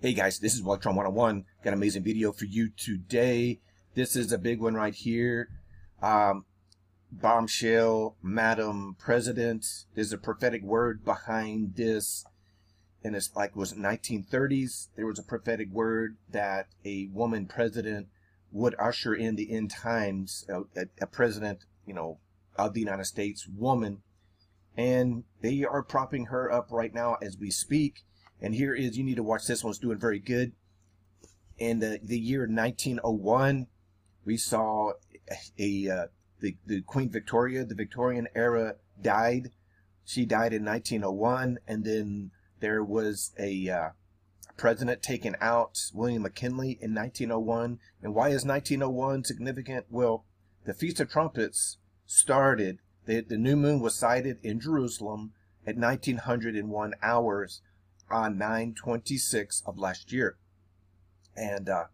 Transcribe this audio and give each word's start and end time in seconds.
Hey 0.00 0.12
guys, 0.12 0.38
this 0.38 0.54
is 0.54 0.62
Wallytron 0.62 0.94
101. 0.94 1.44
Got 1.64 1.70
an 1.70 1.74
amazing 1.74 2.04
video 2.04 2.30
for 2.30 2.44
you 2.44 2.68
today. 2.68 3.58
This 3.96 4.14
is 4.14 4.30
a 4.30 4.38
big 4.38 4.60
one 4.60 4.74
right 4.74 4.94
here. 4.94 5.48
Um, 6.00 6.44
bombshell, 7.10 8.14
Madam 8.22 8.94
President. 8.96 9.66
There's 9.96 10.12
a 10.12 10.16
prophetic 10.16 10.62
word 10.62 11.04
behind 11.04 11.74
this. 11.74 12.24
And 13.02 13.16
it's 13.16 13.34
like, 13.34 13.50
it 13.50 13.56
was 13.56 13.74
1930s? 13.74 14.90
There 14.94 15.04
was 15.04 15.18
a 15.18 15.24
prophetic 15.24 15.72
word 15.72 16.16
that 16.30 16.68
a 16.84 17.08
woman 17.12 17.46
president 17.46 18.06
would 18.52 18.76
usher 18.78 19.12
in 19.12 19.34
the 19.34 19.50
end 19.50 19.72
times, 19.72 20.46
a, 20.48 20.62
a 21.00 21.08
president, 21.08 21.64
you 21.84 21.94
know, 21.94 22.20
of 22.54 22.72
the 22.72 22.80
United 22.80 23.06
States, 23.06 23.48
woman. 23.48 24.02
And 24.76 25.24
they 25.40 25.64
are 25.64 25.82
propping 25.82 26.26
her 26.26 26.52
up 26.52 26.68
right 26.70 26.94
now 26.94 27.16
as 27.20 27.36
we 27.36 27.50
speak. 27.50 28.04
And 28.40 28.54
here 28.54 28.74
is, 28.74 28.96
you 28.96 29.04
need 29.04 29.16
to 29.16 29.22
watch 29.22 29.46
this 29.46 29.64
one, 29.64 29.70
it's 29.70 29.78
doing 29.78 29.98
very 29.98 30.18
good. 30.18 30.52
In 31.58 31.80
the, 31.80 31.98
the 32.02 32.18
year 32.18 32.40
1901, 32.42 33.66
we 34.24 34.36
saw 34.36 34.92
a 35.58 35.88
uh, 35.88 36.06
the, 36.40 36.56
the 36.66 36.82
Queen 36.82 37.10
Victoria, 37.10 37.64
the 37.64 37.74
Victorian 37.74 38.28
era 38.34 38.76
died. 39.00 39.50
She 40.04 40.24
died 40.24 40.52
in 40.52 40.64
1901, 40.64 41.58
and 41.66 41.84
then 41.84 42.30
there 42.60 42.82
was 42.82 43.32
a 43.38 43.68
uh, 43.68 43.88
president 44.56 45.02
taken 45.02 45.36
out, 45.40 45.78
William 45.92 46.22
McKinley, 46.22 46.78
in 46.80 46.94
1901. 46.94 47.78
And 48.02 48.14
why 48.14 48.28
is 48.28 48.44
1901 48.44 49.24
significant? 49.24 49.86
Well, 49.90 50.24
the 50.64 50.74
Feast 50.74 51.00
of 51.00 51.10
Trumpets 51.10 51.78
started, 52.06 52.78
the, 53.06 53.20
the 53.20 53.36
new 53.36 53.56
moon 53.56 53.80
was 53.80 53.94
sighted 53.94 54.38
in 54.42 54.60
Jerusalem 54.60 55.32
at 55.66 55.76
1901 55.76 56.94
hours 57.02 57.62
on 58.10 58.38
926 58.38 59.62
of 59.66 59.78
last 59.78 60.12
year. 60.12 60.36
And 61.36 61.68
uh, 61.68 61.84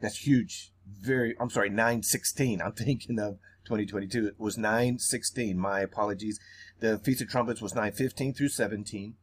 that's 0.00 0.26
huge. 0.26 0.72
Very, 0.86 1.36
I'm 1.38 1.50
sorry, 1.50 1.68
916. 1.68 2.60
I'm 2.60 2.72
thinking 2.72 3.18
of 3.18 3.38
2022. 3.64 4.26
It 4.26 4.34
was 4.38 4.56
916. 4.56 5.58
My 5.58 5.80
apologies. 5.80 6.38
The 6.80 6.98
Feast 6.98 7.20
of 7.22 7.28
Trumpets 7.28 7.60
was 7.60 7.74
915 7.74 8.34
through 8.34 8.48
17. 8.48 9.14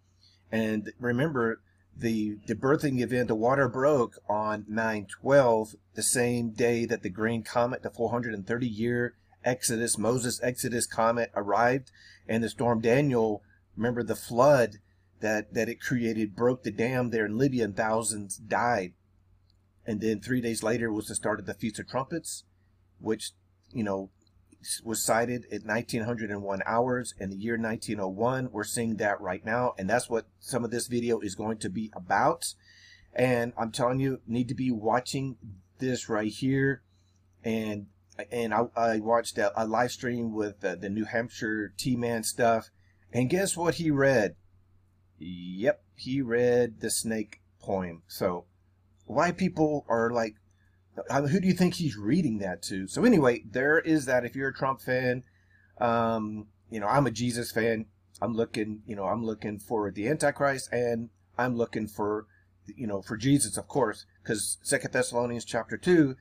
And 0.51 0.91
remember, 0.99 1.61
the, 1.95 2.37
the 2.45 2.55
birthing 2.55 3.01
event, 3.01 3.27
the 3.27 3.35
water 3.35 3.67
broke 3.67 4.17
on 4.29 4.65
912, 4.67 5.75
the 5.95 6.03
same 6.03 6.51
day 6.51 6.85
that 6.85 7.01
the 7.01 7.09
Green 7.09 7.43
Comet, 7.43 7.81
the 7.81 7.89
430 7.89 8.67
year 8.67 9.15
Exodus, 9.43 9.97
Moses 9.97 10.39
Exodus 10.43 10.85
comet 10.85 11.31
arrived. 11.35 11.91
And 12.27 12.43
the 12.43 12.49
storm 12.49 12.81
Daniel, 12.81 13.41
remember 13.75 14.03
the 14.03 14.15
flood 14.15 14.77
that, 15.21 15.53
that 15.53 15.69
it 15.69 15.81
created 15.81 16.35
broke 16.35 16.63
the 16.63 16.71
dam 16.71 17.09
there 17.09 17.25
in 17.25 17.37
Libya 17.37 17.65
and 17.65 17.75
thousands 17.75 18.37
died. 18.37 18.93
And 19.85 20.01
then 20.01 20.19
three 20.19 20.41
days 20.41 20.63
later 20.63 20.91
was 20.91 21.07
the 21.07 21.15
start 21.15 21.39
of 21.39 21.45
the 21.45 21.53
Feast 21.53 21.79
of 21.79 21.87
Trumpets, 21.87 22.43
which, 22.99 23.31
you 23.71 23.83
know, 23.83 24.09
was 24.83 25.03
cited 25.03 25.45
at 25.45 25.65
1901 25.65 26.61
hours 26.65 27.13
in 27.19 27.29
the 27.29 27.37
year 27.37 27.57
1901. 27.57 28.49
We're 28.51 28.63
seeing 28.63 28.97
that 28.97 29.21
right 29.21 29.45
now. 29.45 29.73
And 29.77 29.89
that's 29.89 30.09
what 30.09 30.27
some 30.39 30.65
of 30.65 30.71
this 30.71 30.87
video 30.87 31.19
is 31.19 31.35
going 31.35 31.59
to 31.59 31.69
be 31.69 31.91
about. 31.93 32.53
And 33.13 33.53
I'm 33.57 33.71
telling 33.71 33.99
you, 33.99 34.19
need 34.27 34.49
to 34.49 34.55
be 34.55 34.71
watching 34.71 35.37
this 35.79 36.09
right 36.09 36.31
here. 36.31 36.81
And 37.43 37.87
and 38.31 38.53
I, 38.53 38.63
I 38.75 38.99
watched 38.99 39.37
a, 39.37 39.51
a, 39.61 39.65
live 39.65 39.91
stream 39.91 40.33
with 40.33 40.65
uh, 40.65 40.75
the 40.75 40.89
New 40.89 41.05
Hampshire 41.05 41.71
T-Man 41.77 42.23
stuff. 42.23 42.71
And 43.13 43.29
guess 43.29 43.55
what 43.55 43.75
he 43.75 43.91
read? 43.91 44.35
Yep, 45.19 45.81
he 45.95 46.21
read 46.21 46.79
the 46.81 46.89
snake 46.89 47.41
poem. 47.61 48.03
So 48.07 48.45
why 49.05 49.31
people 49.31 49.85
are 49.87 50.11
like 50.11 50.35
who 51.09 51.39
do 51.39 51.47
you 51.47 51.53
think 51.53 51.75
he's 51.75 51.97
reading 51.97 52.39
that 52.39 52.61
to? 52.63 52.87
So 52.87 53.05
anyway, 53.05 53.43
there 53.49 53.79
is 53.79 54.05
that. 54.05 54.25
If 54.25 54.35
you're 54.35 54.49
a 54.49 54.53
Trump 54.53 54.81
fan, 54.81 55.23
um, 55.79 56.47
you 56.69 56.79
know, 56.79 56.87
I'm 56.87 57.07
a 57.07 57.11
Jesus 57.11 57.51
fan. 57.51 57.85
I'm 58.21 58.33
looking, 58.33 58.81
you 58.87 58.95
know, 58.95 59.05
I'm 59.05 59.23
looking 59.23 59.59
for 59.59 59.91
the 59.91 60.07
Antichrist, 60.07 60.69
and 60.71 61.09
I'm 61.37 61.55
looking 61.55 61.87
for, 61.87 62.25
you 62.65 62.87
know, 62.87 63.01
for 63.01 63.15
Jesus, 63.15 63.57
of 63.57 63.67
course, 63.67 64.05
because 64.23 64.57
Second 64.63 64.91
Thessalonians 64.91 65.45
chapter 65.45 65.77
two, 65.77 66.15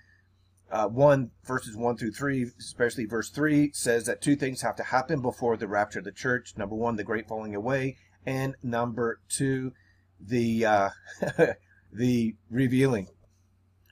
uh, 0.70 0.88
one 0.88 1.30
verses 1.44 1.74
one 1.74 1.96
through 1.96 2.12
three, 2.12 2.50
especially 2.58 3.06
verse 3.06 3.30
three, 3.30 3.70
says 3.72 4.04
that 4.04 4.20
two 4.20 4.36
things 4.36 4.60
have 4.60 4.76
to 4.76 4.82
happen 4.82 5.22
before 5.22 5.56
the 5.56 5.68
rapture 5.68 6.00
of 6.00 6.04
the 6.04 6.12
church. 6.12 6.54
Number 6.56 6.74
one, 6.74 6.96
the 6.96 7.04
great 7.04 7.28
falling 7.28 7.54
away, 7.54 7.96
and 8.26 8.56
number 8.62 9.20
two, 9.28 9.72
the 10.20 10.66
uh, 10.66 10.90
the 11.92 12.34
revealing 12.50 13.08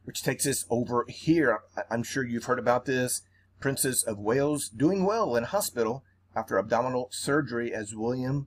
which 0.05 0.23
takes 0.23 0.47
us 0.47 0.65
over 0.71 1.05
here. 1.09 1.61
I'm 1.91 2.03
sure 2.03 2.25
you've 2.25 2.45
heard 2.45 2.59
about 2.59 2.85
this. 2.85 3.23
Princess 3.61 4.03
of 4.03 4.19
Wales 4.19 4.69
doing 4.69 5.05
well 5.05 5.35
in 5.37 5.45
hospital 5.45 6.05
after 6.37 6.59
abdominal 6.59 7.09
surgery 7.11 7.73
as 7.73 7.95
William 7.95 8.47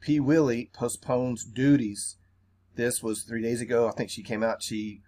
P. 0.00 0.20
Willie 0.20 0.70
postpones 0.72 1.44
duties. 1.44 2.16
This 2.76 3.02
was 3.02 3.22
three 3.22 3.42
days 3.42 3.60
ago. 3.60 3.88
I 3.88 3.92
think 3.92 4.10
she 4.10 4.22
came 4.22 4.44
out. 4.44 4.62
She 4.62 5.02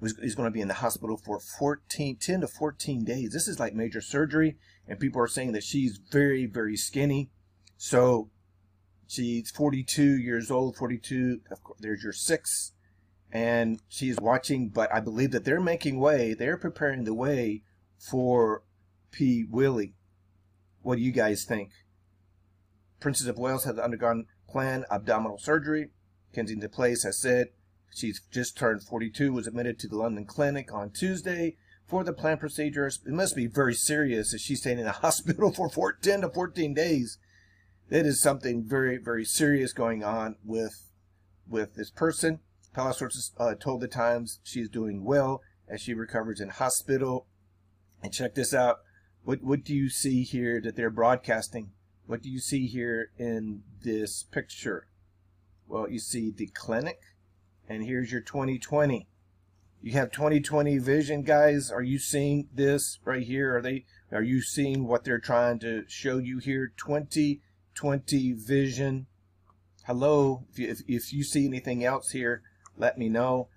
was 0.00 0.16
is 0.18 0.34
going 0.34 0.46
to 0.46 0.52
be 0.52 0.62
in 0.62 0.68
the 0.68 0.74
hospital 0.74 1.16
for 1.16 1.38
14, 1.40 2.16
10 2.16 2.40
to 2.40 2.46
14 2.46 3.04
days. 3.04 3.32
This 3.32 3.48
is 3.48 3.60
like 3.60 3.74
major 3.74 4.00
surgery, 4.00 4.56
and 4.88 5.00
people 5.00 5.20
are 5.20 5.28
saying 5.28 5.52
that 5.52 5.64
she's 5.64 5.98
very, 6.10 6.46
very 6.46 6.76
skinny. 6.76 7.30
So 7.76 8.30
she's 9.10 9.50
42 9.50 10.02
years 10.02 10.50
old. 10.50 10.76
42. 10.76 11.40
Of 11.50 11.62
course, 11.62 11.78
there's 11.80 12.02
your 12.02 12.12
six 12.12 12.72
and 13.32 13.80
she's 13.88 14.18
watching, 14.20 14.68
but 14.68 14.92
I 14.92 15.00
believe 15.00 15.30
that 15.32 15.44
they're 15.44 15.60
making 15.60 16.00
way, 16.00 16.34
they're 16.34 16.56
preparing 16.56 17.04
the 17.04 17.14
way 17.14 17.62
for 17.98 18.62
P. 19.10 19.44
Willie. 19.48 19.94
What 20.82 20.96
do 20.96 21.02
you 21.02 21.12
guys 21.12 21.44
think? 21.44 21.70
Princess 22.98 23.28
of 23.28 23.38
Wales 23.38 23.64
has 23.64 23.78
undergone 23.78 24.26
planned 24.48 24.84
abdominal 24.90 25.38
surgery. 25.38 25.90
Kensington 26.34 26.70
Palace 26.70 27.04
has 27.04 27.20
said 27.20 27.48
she's 27.94 28.20
just 28.30 28.56
turned 28.56 28.82
42, 28.82 29.32
was 29.32 29.46
admitted 29.46 29.78
to 29.78 29.88
the 29.88 29.96
London 29.96 30.24
Clinic 30.24 30.72
on 30.72 30.90
Tuesday 30.90 31.56
for 31.86 32.04
the 32.04 32.12
planned 32.12 32.40
procedures. 32.40 33.00
It 33.06 33.12
must 33.12 33.36
be 33.36 33.46
very 33.46 33.74
serious 33.74 34.34
if 34.34 34.40
she's 34.40 34.60
staying 34.60 34.78
in 34.78 34.84
the 34.84 34.92
hospital 35.02 35.52
for 35.52 35.68
14, 35.68 36.00
10 36.02 36.20
to 36.22 36.28
14 36.30 36.74
days. 36.74 37.18
That 37.90 38.06
is 38.06 38.22
something 38.22 38.62
very, 38.62 38.98
very 38.98 39.24
serious 39.24 39.72
going 39.72 40.04
on 40.04 40.36
with 40.44 40.92
with 41.48 41.74
this 41.74 41.90
person. 41.90 42.38
Palace 42.72 42.98
sources 42.98 43.32
uh, 43.36 43.56
told 43.56 43.80
the 43.80 43.88
Times 43.88 44.38
she's 44.44 44.68
doing 44.68 45.04
well 45.04 45.42
as 45.68 45.80
she 45.80 45.92
recovers 45.92 46.40
in 46.40 46.50
hospital. 46.50 47.26
And 48.00 48.12
check 48.12 48.36
this 48.36 48.54
out. 48.54 48.78
What 49.24 49.42
what 49.42 49.64
do 49.64 49.74
you 49.74 49.90
see 49.90 50.22
here 50.22 50.60
that 50.60 50.76
they're 50.76 50.88
broadcasting? 50.88 51.72
What 52.06 52.22
do 52.22 52.30
you 52.30 52.38
see 52.38 52.68
here 52.68 53.10
in 53.18 53.64
this 53.82 54.22
picture? 54.22 54.86
Well, 55.66 55.90
you 55.90 55.98
see 55.98 56.30
the 56.30 56.46
clinic, 56.46 57.00
and 57.68 57.84
here's 57.84 58.12
your 58.12 58.20
2020. 58.20 59.08
You 59.82 59.92
have 59.92 60.12
2020 60.12 60.78
vision, 60.78 61.22
guys. 61.22 61.72
Are 61.72 61.82
you 61.82 61.98
seeing 61.98 62.48
this 62.54 63.00
right 63.04 63.22
here? 63.22 63.56
Are 63.56 63.62
they? 63.62 63.84
Are 64.12 64.22
you 64.22 64.42
seeing 64.42 64.86
what 64.86 65.02
they're 65.02 65.18
trying 65.18 65.58
to 65.60 65.84
show 65.88 66.18
you 66.18 66.38
here? 66.38 66.72
2020 67.74 68.32
vision. 68.32 69.06
Hello. 69.86 70.44
If 70.50 70.58
you, 70.58 70.68
if, 70.68 70.80
if 70.86 71.12
you 71.12 71.24
see 71.24 71.46
anything 71.46 71.84
else 71.84 72.10
here, 72.10 72.42
let 72.76 72.98
me 72.98 73.08
know. 73.08 73.48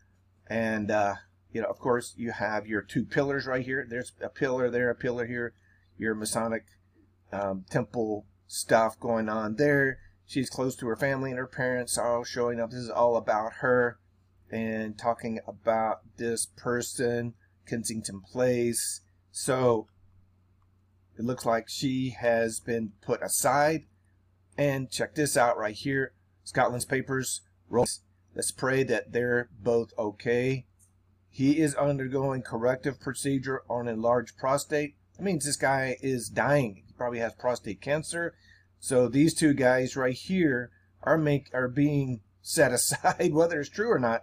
And, 0.47 0.91
uh, 0.91 1.15
you 1.51 1.61
know, 1.61 1.67
of 1.67 1.79
course, 1.79 2.13
you 2.17 2.31
have 2.31 2.67
your 2.67 2.81
two 2.81 3.05
pillars 3.05 3.45
right 3.45 3.65
here. 3.65 3.85
There's 3.87 4.13
a 4.21 4.29
pillar 4.29 4.69
there, 4.69 4.89
a 4.89 4.95
pillar 4.95 5.25
here. 5.25 5.53
Your 5.97 6.15
Masonic 6.15 6.65
um, 7.31 7.65
temple 7.69 8.25
stuff 8.47 8.99
going 8.99 9.29
on 9.29 9.55
there. 9.55 9.99
She's 10.25 10.49
close 10.49 10.75
to 10.77 10.87
her 10.87 10.95
family 10.95 11.31
and 11.31 11.39
her 11.39 11.47
parents 11.47 11.97
are 11.97 12.17
all 12.17 12.23
showing 12.23 12.59
up. 12.59 12.71
This 12.71 12.79
is 12.79 12.89
all 12.89 13.17
about 13.17 13.53
her 13.59 13.99
and 14.51 14.97
talking 14.97 15.39
about 15.47 16.01
this 16.17 16.45
person, 16.45 17.33
Kensington 17.67 18.21
Palace. 18.31 19.01
So 19.31 19.87
it 21.17 21.25
looks 21.25 21.45
like 21.45 21.65
she 21.67 22.15
has 22.19 22.59
been 22.59 22.93
put 23.01 23.21
aside. 23.21 23.85
And 24.57 24.91
check 24.91 25.15
this 25.15 25.35
out 25.35 25.57
right 25.57 25.75
here. 25.75 26.13
Scotland's 26.43 26.85
papers. 26.85 27.41
Let's 28.35 28.51
pray 28.51 28.83
that 28.83 29.11
they're 29.11 29.49
both 29.61 29.93
okay. 29.97 30.65
He 31.29 31.59
is 31.59 31.73
undergoing 31.75 32.43
corrective 32.43 32.99
procedure 32.99 33.63
on 33.69 33.87
enlarged 33.87 34.37
prostate. 34.37 34.95
That 35.17 35.23
means 35.23 35.45
this 35.45 35.55
guy 35.55 35.97
is 36.01 36.29
dying. 36.29 36.83
He 36.87 36.93
probably 36.93 37.19
has 37.19 37.33
prostate 37.33 37.81
cancer. 37.81 38.35
So 38.79 39.07
these 39.07 39.33
two 39.33 39.53
guys 39.53 39.95
right 39.95 40.13
here 40.13 40.69
are 41.01 41.17
make 41.17 41.49
are 41.53 41.67
being 41.67 42.21
set 42.41 42.71
aside, 42.71 43.29
whether 43.33 43.59
it's 43.59 43.69
true 43.69 43.91
or 43.91 43.99
not. 43.99 44.21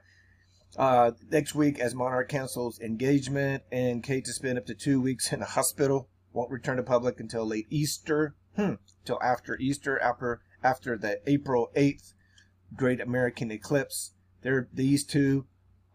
Uh, 0.77 1.13
next 1.31 1.55
week, 1.55 1.81
as 1.81 1.95
Monarch 1.95 2.29
cancels 2.29 2.79
engagement 2.81 3.65
and 3.73 4.05
Kate 4.05 4.25
to 4.25 4.33
spend 4.33 4.59
up 4.59 4.67
to 4.67 4.75
two 4.75 5.01
weeks 5.01 5.33
in 5.33 5.43
a 5.43 5.47
hospital, 5.47 6.09
won't 6.33 6.51
return 6.51 6.77
to 6.77 6.83
public 6.83 7.19
until 7.19 7.45
late 7.45 7.67
Easter, 7.71 8.37
hmm, 8.57 8.75
till 9.05 9.21
after 9.23 9.57
Easter, 9.59 10.01
after 10.01 10.41
after 10.63 10.97
the 10.97 11.21
April 11.27 11.71
eighth 11.75 12.15
Great 12.77 13.01
American 13.01 13.51
Eclipse. 13.51 14.13
They're, 14.43 14.69
these 14.73 15.05
two 15.05 15.47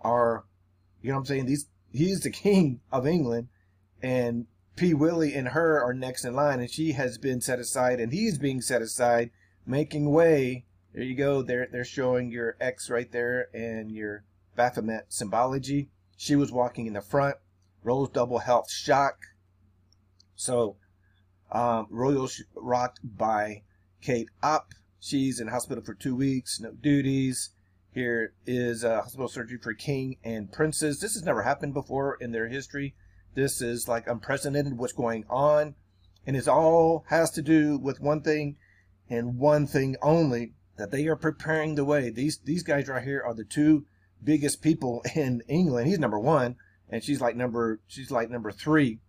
are, 0.01 0.45
you 1.01 1.09
know 1.09 1.15
what 1.15 1.21
I'm 1.21 1.25
saying? 1.25 1.45
These 1.45 1.67
he's 1.91 2.21
the 2.21 2.29
king 2.31 2.81
of 2.91 3.07
England, 3.07 3.47
and 4.01 4.47
P. 4.75 4.93
Willie 4.93 5.33
and 5.33 5.49
her 5.49 5.81
are 5.81 5.93
next 5.93 6.25
in 6.25 6.33
line, 6.33 6.59
and 6.59 6.69
she 6.69 6.91
has 6.93 7.17
been 7.17 7.41
set 7.41 7.59
aside, 7.59 7.99
and 7.99 8.11
he's 8.11 8.37
being 8.37 8.61
set 8.61 8.81
aside, 8.81 9.31
making 9.65 10.11
way. 10.11 10.65
There 10.93 11.03
you 11.03 11.15
go. 11.15 11.41
They're 11.41 11.67
they're 11.71 11.85
showing 11.85 12.31
your 12.31 12.55
X 12.59 12.89
right 12.89 13.11
there 13.11 13.49
and 13.53 13.91
your 13.91 14.23
Baphomet 14.55 15.05
symbology. 15.09 15.89
She 16.17 16.35
was 16.35 16.51
walking 16.51 16.87
in 16.87 16.93
the 16.93 17.01
front. 17.01 17.37
Rose 17.83 18.09
double 18.09 18.39
health 18.39 18.71
shock. 18.71 19.17
So, 20.35 20.77
um, 21.55 21.87
Royal 21.89 22.29
rocked 22.53 22.99
by 23.01 23.63
Kate 24.01 24.29
Up. 24.43 24.73
She's 24.99 25.39
in 25.39 25.47
hospital 25.47 25.83
for 25.83 25.93
two 25.93 26.13
weeks, 26.13 26.59
no 26.59 26.71
duties. 26.71 27.51
Here 27.91 28.33
is 28.45 28.83
a 28.83 29.01
hospital 29.01 29.29
surgery 29.29 29.57
for 29.57 29.73
king 29.73 30.17
and 30.21 30.51
princes. 30.51 30.99
This 30.99 31.13
has 31.13 31.23
never 31.23 31.43
happened 31.43 31.73
before 31.73 32.17
in 32.19 32.33
their 32.33 32.49
history. 32.49 32.93
This 33.35 33.61
is 33.61 33.87
like 33.87 34.05
unprecedented 34.05 34.77
what's 34.77 34.91
going 34.91 35.23
on. 35.29 35.75
And 36.27 36.35
it 36.35 36.47
all 36.49 37.05
has 37.07 37.31
to 37.31 37.41
do 37.41 37.77
with 37.77 38.01
one 38.01 38.21
thing 38.21 38.57
and 39.09 39.37
one 39.37 39.65
thing 39.65 39.95
only 40.01 40.55
that 40.77 40.91
they 40.91 41.07
are 41.07 41.15
preparing 41.15 41.75
the 41.75 41.85
way. 41.85 42.09
These 42.09 42.39
these 42.39 42.63
guys 42.63 42.89
right 42.89 43.03
here 43.03 43.23
are 43.25 43.33
the 43.33 43.45
two 43.45 43.85
biggest 44.21 44.61
people 44.61 45.01
in 45.15 45.41
England. 45.47 45.87
He's 45.87 45.99
number 45.99 46.19
one, 46.19 46.57
and 46.89 47.01
she's 47.01 47.21
like 47.21 47.37
number 47.37 47.79
she's 47.87 48.11
like 48.11 48.29
number 48.29 48.51
three. 48.51 48.99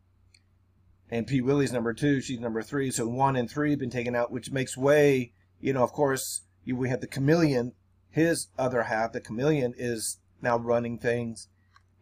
And 1.10 1.26
P. 1.26 1.40
Willie's 1.40 1.72
number 1.72 1.94
two, 1.94 2.20
she's 2.20 2.40
number 2.40 2.62
three. 2.62 2.90
So 2.90 3.06
one 3.06 3.36
and 3.36 3.50
three 3.50 3.70
have 3.70 3.78
been 3.78 3.90
taken 3.90 4.16
out, 4.16 4.32
which 4.32 4.50
makes 4.50 4.76
way. 4.76 5.32
You 5.60 5.72
know, 5.72 5.82
of 5.82 5.92
course, 5.92 6.42
we 6.66 6.88
have 6.88 7.00
the 7.00 7.06
chameleon 7.06 7.72
his 8.16 8.48
other 8.58 8.84
half, 8.84 9.12
the 9.12 9.20
chameleon, 9.20 9.74
is 9.76 10.20
now 10.40 10.56
running 10.56 10.98
things. 10.98 11.48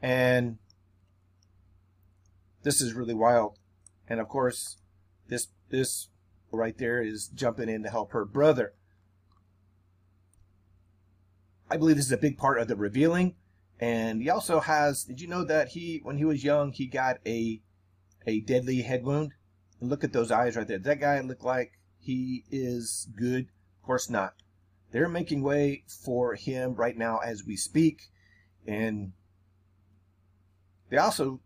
And 0.01 0.59
this 2.63 2.81
is 2.81 2.95
really 2.95 3.15
wild. 3.15 3.59
And 4.07 4.21
of 4.21 4.29
course, 4.29 4.77
this 5.27 5.49
this 5.71 6.11
right 6.53 6.79
there 6.79 7.03
is 7.03 7.27
jumping 7.27 7.69
in 7.69 7.83
to 7.83 7.91
help 7.91 8.13
her 8.13 8.25
brother. 8.25 8.75
I 11.69 11.79
believe 11.79 11.97
this 11.97 12.07
is 12.07 12.13
a 12.13 12.17
big 12.17 12.39
part 12.39 12.61
of 12.61 12.69
the 12.69 12.77
revealing. 12.77 13.35
And 13.81 14.23
he 14.23 14.31
also 14.31 14.61
has 14.61 15.03
did 15.03 15.21
you 15.21 15.27
know 15.27 15.43
that 15.43 15.71
he 15.71 15.99
when 16.05 16.19
he 16.19 16.25
was 16.25 16.45
young 16.45 16.71
he 16.71 16.87
got 16.87 17.17
a 17.27 17.61
a 18.27 18.41
deadly 18.41 18.83
head 18.83 19.05
wound? 19.05 19.33
And 19.81 19.91
look 19.91 20.05
at 20.05 20.13
those 20.13 20.31
eyes 20.31 20.57
right 20.57 20.67
there. 20.67 20.79
Does 20.79 20.87
that 20.87 21.01
guy 21.01 21.21
look 21.21 21.45
like 21.45 21.73
he 21.99 22.45
is 22.51 23.09
good? 23.17 23.49
Of 23.81 23.87
course 23.87 24.09
not. 24.09 24.35
They're 24.93 25.09
making 25.09 25.43
way 25.43 25.85
for 25.89 26.35
him 26.35 26.75
right 26.75 26.97
now 26.97 27.19
as 27.19 27.45
we 27.45 27.57
speak. 27.57 28.11
And 28.67 29.13
they 30.89 30.97
also, 30.97 31.41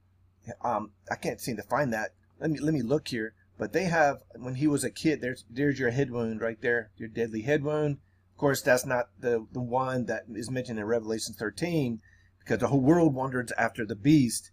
um, 0.61 0.93
I 1.11 1.17
can't 1.17 1.41
seem 1.41 1.57
to 1.57 1.63
find 1.63 1.93
that. 1.93 2.11
Let 2.39 2.51
me, 2.51 2.61
let 2.61 2.75
me 2.75 2.83
look 2.83 3.09
here. 3.09 3.35
But 3.57 3.73
they 3.73 3.85
have, 3.85 4.19
when 4.37 4.57
he 4.57 4.67
was 4.67 4.85
a 4.85 4.91
kid, 4.91 5.21
there's, 5.21 5.45
there's 5.51 5.81
your 5.81 5.91
head 5.91 6.11
wound 6.11 6.41
right 6.41 6.61
there, 6.61 6.91
your 6.97 7.09
deadly 7.09 7.43
head 7.43 7.65
wound. 7.65 7.99
Of 8.35 8.39
course, 8.39 8.63
that's 8.63 8.87
not 8.87 9.07
the, 9.19 9.47
the 9.53 9.61
one 9.63 10.07
that 10.07 10.25
is 10.33 10.51
mentioned 10.51 10.79
in 10.79 10.85
Revelation 10.85 11.35
13 11.35 12.01
because 12.39 12.59
the 12.59 12.69
whole 12.69 12.81
world 12.81 13.15
wanders 13.15 13.51
after 13.59 13.85
the 13.85 13.97
beast. 13.97 14.53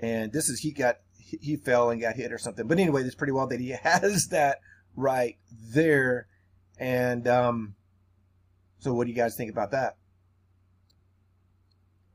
And 0.00 0.32
this 0.32 0.48
is, 0.48 0.60
he 0.60 0.72
got, 0.72 0.96
he 1.40 1.56
fell 1.56 1.90
and 1.90 2.00
got 2.00 2.16
hit 2.16 2.32
or 2.32 2.38
something. 2.38 2.66
But 2.66 2.78
anyway, 2.78 3.02
it's 3.02 3.14
pretty 3.14 3.32
well 3.32 3.46
that 3.48 3.60
he 3.60 3.70
has 3.82 4.28
that 4.28 4.60
right 4.94 5.36
there. 5.50 6.26
And, 6.78 7.26
um, 7.26 7.74
so 8.78 8.92
what 8.92 9.04
do 9.04 9.10
you 9.10 9.16
guys 9.16 9.36
think 9.36 9.50
about 9.50 9.70
that? 9.72 9.96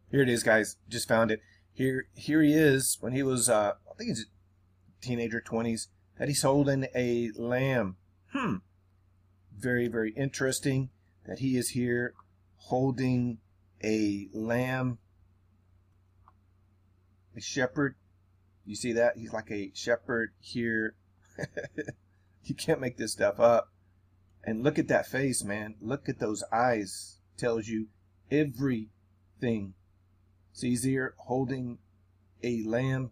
Here 0.09 0.21
it 0.21 0.29
is, 0.29 0.43
guys. 0.43 0.77
Just 0.89 1.07
found 1.07 1.31
it. 1.31 1.41
Here, 1.73 2.07
here 2.15 2.41
he 2.41 2.53
is 2.53 2.97
when 2.99 3.13
he 3.13 3.23
was, 3.23 3.49
uh, 3.49 3.73
I 3.89 3.93
think 3.97 4.09
he's 4.09 4.25
teenager, 5.01 5.41
20s, 5.41 5.87
that 6.19 6.27
he's 6.27 6.43
holding 6.43 6.87
a 6.95 7.31
lamb. 7.35 7.95
Hmm. 8.31 8.57
Very, 9.57 9.87
very 9.87 10.11
interesting 10.11 10.89
that 11.25 11.39
he 11.39 11.57
is 11.57 11.69
here 11.69 12.13
holding 12.57 13.39
a 13.83 14.27
lamb. 14.33 14.99
A 17.35 17.41
shepherd. 17.41 17.95
You 18.71 18.77
see 18.77 18.94
that? 18.94 19.18
He's 19.18 19.33
like 19.33 19.51
a 19.51 19.69
shepherd 19.73 20.31
here. 20.39 20.95
you 22.45 22.56
can't 22.56 22.79
make 22.79 22.95
this 22.95 23.12
stuff 23.12 23.38
up. 23.38 23.68
And 24.45 24.63
look 24.63 24.79
at 24.79 24.88
that 24.88 25.07
face, 25.07 25.44
man. 25.44 25.75
Look 25.81 26.07
at 26.07 26.19
those 26.19 26.41
eyes. 26.53 27.18
Tells 27.35 27.68
you 27.68 27.88
everything. 28.31 29.73
So 30.53 30.68
here 30.68 31.15
holding 31.18 31.79
a 32.41 32.63
lamb. 32.63 33.12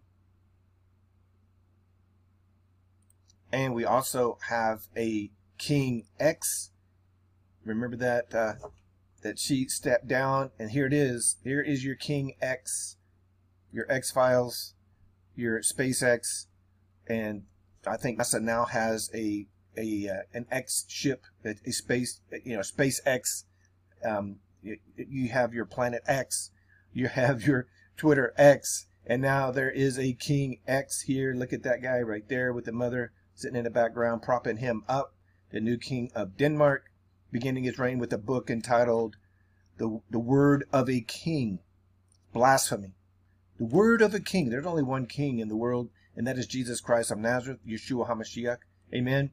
And 3.52 3.74
we 3.74 3.84
also 3.84 4.38
have 4.48 4.84
a 4.96 5.30
King 5.58 6.06
X. 6.18 6.70
Remember 7.66 7.98
that 7.98 8.34
uh, 8.34 8.54
that 9.20 9.38
she 9.38 9.66
stepped 9.66 10.08
down, 10.08 10.52
and 10.58 10.70
here 10.70 10.86
it 10.86 10.94
is. 10.94 11.36
Here 11.44 11.60
is 11.60 11.84
your 11.84 11.96
King 11.96 12.32
X, 12.40 12.96
your 13.70 13.84
X 13.92 14.10
Files, 14.10 14.72
your 15.40 15.60
SpaceX, 15.60 16.46
and 17.08 17.44
I 17.86 17.96
think 17.96 18.18
NASA 18.18 18.40
now 18.40 18.66
has 18.66 19.10
a 19.14 19.46
a 19.76 20.08
uh, 20.08 20.22
an 20.34 20.46
X 20.50 20.84
ship, 20.88 21.24
a, 21.44 21.54
a 21.64 21.72
space, 21.72 22.20
you 22.44 22.54
know, 22.54 22.60
SpaceX. 22.60 23.44
Um, 24.04 24.36
you, 24.62 24.78
you 24.96 25.28
have 25.30 25.54
your 25.54 25.64
Planet 25.64 26.02
X, 26.06 26.50
you 26.92 27.08
have 27.20 27.46
your 27.46 27.66
Twitter 27.96 28.34
X, 28.36 28.86
and 29.06 29.22
now 29.22 29.50
there 29.50 29.70
is 29.70 29.98
a 29.98 30.12
King 30.12 30.60
X 30.66 31.02
here. 31.02 31.34
Look 31.34 31.52
at 31.52 31.62
that 31.62 31.82
guy 31.82 32.00
right 32.00 32.28
there 32.28 32.52
with 32.52 32.66
the 32.66 32.72
mother 32.72 33.12
sitting 33.34 33.56
in 33.56 33.64
the 33.64 33.70
background, 33.70 34.22
propping 34.22 34.58
him 34.58 34.84
up. 34.88 35.14
The 35.50 35.60
new 35.60 35.78
king 35.78 36.12
of 36.14 36.36
Denmark, 36.36 36.84
beginning 37.32 37.64
his 37.64 37.78
reign 37.78 37.98
with 37.98 38.12
a 38.12 38.18
book 38.18 38.50
entitled 38.50 39.16
"The 39.78 40.00
the 40.10 40.20
Word 40.20 40.64
of 40.72 40.88
a 40.88 41.00
King." 41.00 41.60
Blasphemy. 42.32 42.94
The 43.60 43.66
word 43.66 44.00
of 44.00 44.14
a 44.14 44.20
king. 44.20 44.48
There's 44.48 44.64
only 44.64 44.82
one 44.82 45.04
king 45.04 45.38
in 45.38 45.48
the 45.48 45.56
world, 45.56 45.90
and 46.16 46.26
that 46.26 46.38
is 46.38 46.46
Jesus 46.46 46.80
Christ 46.80 47.10
of 47.10 47.18
Nazareth, 47.18 47.60
Yeshua 47.68 48.08
HaMashiach. 48.08 48.56
Amen. 48.94 49.32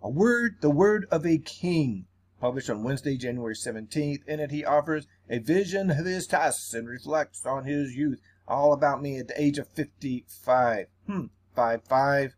A 0.00 0.08
word, 0.08 0.58
the 0.60 0.70
word 0.70 1.08
of 1.10 1.26
a 1.26 1.38
king, 1.38 2.06
published 2.40 2.70
on 2.70 2.84
Wednesday, 2.84 3.16
January 3.16 3.56
17th. 3.56 4.24
In 4.28 4.38
it, 4.38 4.52
he 4.52 4.64
offers 4.64 5.08
a 5.28 5.40
vision 5.40 5.90
of 5.90 6.06
his 6.06 6.28
tasks 6.28 6.72
and 6.72 6.88
reflects 6.88 7.44
on 7.44 7.64
his 7.64 7.96
youth. 7.96 8.20
All 8.46 8.72
about 8.72 9.02
me 9.02 9.18
at 9.18 9.26
the 9.26 9.42
age 9.42 9.58
of 9.58 9.66
55. 9.66 10.86
Hmm, 11.08 11.24
5 11.56 11.82
5. 11.82 12.34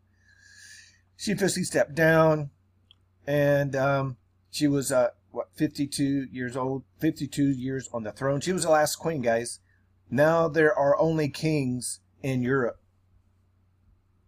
She 1.17 1.33
officially 1.33 1.65
stepped 1.65 1.93
down, 1.93 2.49
and 3.27 3.75
um, 3.75 4.17
she 4.49 4.67
was, 4.67 4.91
uh, 4.91 5.09
what, 5.29 5.49
52 5.53 6.29
years 6.31 6.57
old, 6.57 6.81
52 6.97 7.43
years 7.43 7.87
on 7.93 8.01
the 8.01 8.11
throne. 8.11 8.41
She 8.41 8.53
was 8.53 8.63
the 8.63 8.71
last 8.71 8.95
queen, 8.95 9.21
guys. 9.21 9.59
Now 10.09 10.47
there 10.47 10.77
are 10.77 10.97
only 10.99 11.29
kings 11.29 11.99
in 12.21 12.41
Europe. 12.41 12.79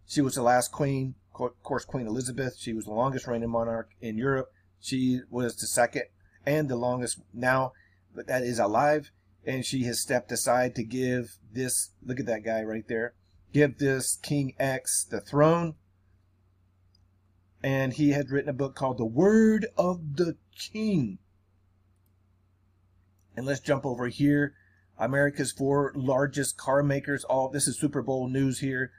She 0.06 0.20
was 0.20 0.34
the 0.34 0.42
last 0.42 0.72
queen 0.72 1.14
of 1.48 1.62
course, 1.62 1.84
Queen 1.84 2.06
Elizabeth, 2.06 2.56
she 2.58 2.72
was 2.72 2.84
the 2.84 2.92
longest 2.92 3.26
reigning 3.26 3.50
monarch 3.50 3.90
in 4.00 4.18
Europe. 4.18 4.52
She 4.80 5.20
was 5.30 5.56
the 5.56 5.66
second 5.66 6.04
and 6.44 6.68
the 6.68 6.76
longest 6.76 7.20
now, 7.32 7.72
but 8.14 8.26
that 8.26 8.42
is 8.42 8.58
alive. 8.58 9.10
And 9.46 9.64
she 9.64 9.84
has 9.84 10.00
stepped 10.00 10.30
aside 10.32 10.74
to 10.74 10.84
give 10.84 11.38
this, 11.50 11.90
look 12.02 12.20
at 12.20 12.26
that 12.26 12.44
guy 12.44 12.62
right 12.62 12.86
there, 12.86 13.14
give 13.52 13.78
this 13.78 14.16
King 14.16 14.54
X 14.58 15.04
the 15.04 15.20
throne. 15.20 15.76
And 17.62 17.94
he 17.94 18.10
had 18.10 18.30
written 18.30 18.50
a 18.50 18.54
book 18.54 18.74
called 18.74 18.98
The 18.98 19.06
Word 19.06 19.66
of 19.76 20.16
the 20.16 20.36
King. 20.54 21.18
And 23.36 23.46
let's 23.46 23.60
jump 23.60 23.86
over 23.86 24.08
here. 24.08 24.54
America's 25.00 25.50
four 25.50 25.92
largest 25.96 26.56
car 26.56 26.84
makers. 26.84 27.24
All 27.24 27.48
this 27.48 27.66
is 27.66 27.80
Super 27.80 28.02
Bowl 28.02 28.28
news 28.28 28.60
here 28.60 28.92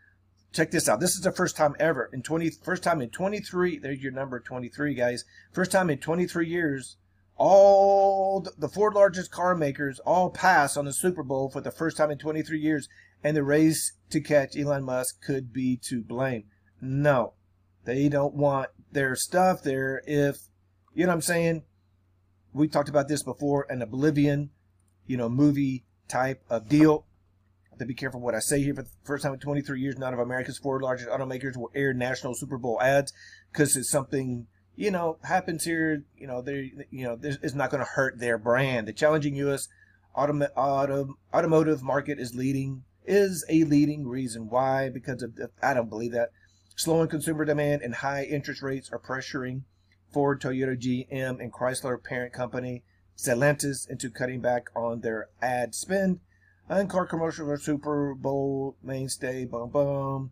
check 0.54 0.72
this 0.72 0.90
out. 0.90 1.00
This 1.00 1.16
is 1.16 1.22
the 1.22 1.32
first 1.32 1.56
time 1.56 1.76
ever 1.80 2.10
in 2.12 2.22
20, 2.22 2.52
first 2.64 2.84
time 2.84 3.02
in 3.02 3.10
23. 3.10 3.80
There's 3.80 4.02
your 4.02 4.12
number 4.12 4.40
23, 4.40 4.94
guys. 4.94 5.24
First 5.52 5.72
time 5.72 5.90
in 5.90 6.00
23 6.00 6.48
years, 6.48 6.98
all 7.38 8.46
the 8.58 8.70
four 8.70 8.92
largest 8.92 9.32
car 9.32 9.56
makers 9.56 10.00
all 10.00 10.30
pass 10.30 10.78
on 10.78 10.86
the 10.86 10.94
Super 10.94 11.24
Bowl 11.24 11.50
for 11.50 11.62
the 11.62 11.72
first 11.72 11.98
time 11.98 12.12
in 12.12 12.18
23 12.18 12.60
years, 12.60 12.88
and 13.24 13.36
the 13.36 13.44
race 13.44 13.94
to 14.10 14.22
catch 14.22 14.58
Elon 14.58 14.84
Musk 14.84 15.24
could 15.24 15.54
be 15.54 15.78
to 15.84 16.02
blame. 16.02 16.44
No, 16.82 17.34
they 17.86 18.10
don't 18.10 18.34
want 18.34 18.70
their 18.92 19.16
stuff 19.16 19.64
there. 19.64 20.02
If 20.06 20.38
you 20.94 21.06
know 21.06 21.10
what 21.10 21.16
I'm 21.16 21.22
saying, 21.22 21.64
we 22.54 22.68
talked 22.68 22.90
about 22.90 23.08
this 23.08 23.24
before, 23.24 23.66
an 23.70 23.82
Oblivion, 23.82 24.50
you 25.08 25.16
know, 25.16 25.30
movie 25.30 25.86
type 26.12 26.44
of 26.50 26.68
deal 26.68 27.06
to 27.80 27.86
be 27.86 27.94
careful 27.94 28.22
what 28.22 28.36
I 28.36 28.40
say 28.40 28.62
here. 28.62 28.76
For 28.76 28.84
the 28.84 28.90
first 29.04 29.24
time 29.24 29.34
in 29.34 29.40
23 29.40 29.80
years, 29.80 29.98
none 29.98 30.14
of 30.14 30.20
America's 30.20 30.58
four 30.58 30.80
largest 30.80 31.10
automakers 31.10 31.58
will 31.58 31.72
air 31.74 31.94
national 31.94 32.36
Super 32.36 32.58
Bowl 32.58 32.80
ads 32.82 33.12
because 33.52 33.76
it's 33.76 33.90
something 33.90 34.48
you 34.76 34.92
know 34.92 35.18
happens 35.24 35.64
here. 35.64 36.04
You 36.16 36.28
know, 36.28 36.42
they 36.42 36.72
you 36.92 37.06
know 37.06 37.18
it's 37.22 37.56
not 37.56 37.72
going 37.72 37.84
to 37.84 37.90
hurt 37.90 38.20
their 38.20 38.38
brand. 38.38 38.88
The 38.88 38.94
challenging 38.94 39.36
U.S. 39.36 39.68
autom- 40.16 41.14
automotive 41.34 41.84
market 41.84 42.20
is 42.20 42.36
leading 42.36 42.84
is 43.06 43.44
a 43.50 43.64
leading 43.64 44.08
reason 44.08 44.50
why 44.50 44.90
because 44.90 45.24
of 45.24 45.34
I 45.62 45.74
don't 45.74 45.90
believe 45.90 46.12
that 46.12 46.30
slowing 46.76 47.08
consumer 47.08 47.46
demand 47.46 47.82
and 47.82 47.96
high 47.96 48.24
interest 48.24 48.62
rates 48.62 48.90
are 48.92 49.00
pressuring 49.00 49.64
Ford, 50.14 50.42
Toyota, 50.42 50.78
GM, 50.78 51.40
and 51.40 51.52
Chrysler 51.52 52.02
parent 52.04 52.34
company 52.34 52.84
Stellantis 53.18 53.90
into 53.90 54.10
cutting 54.10 54.42
back 54.42 54.70
on 54.76 55.02
their 55.02 55.30
ad 55.42 55.76
spend. 55.76 56.20
And 56.70 56.90
car 56.90 57.06
commercials 57.06 57.50
are 57.50 57.58
Super 57.58 58.16
Bowl 58.16 58.78
mainstay. 58.82 59.46
Boom, 59.46 59.70
boom. 59.70 60.32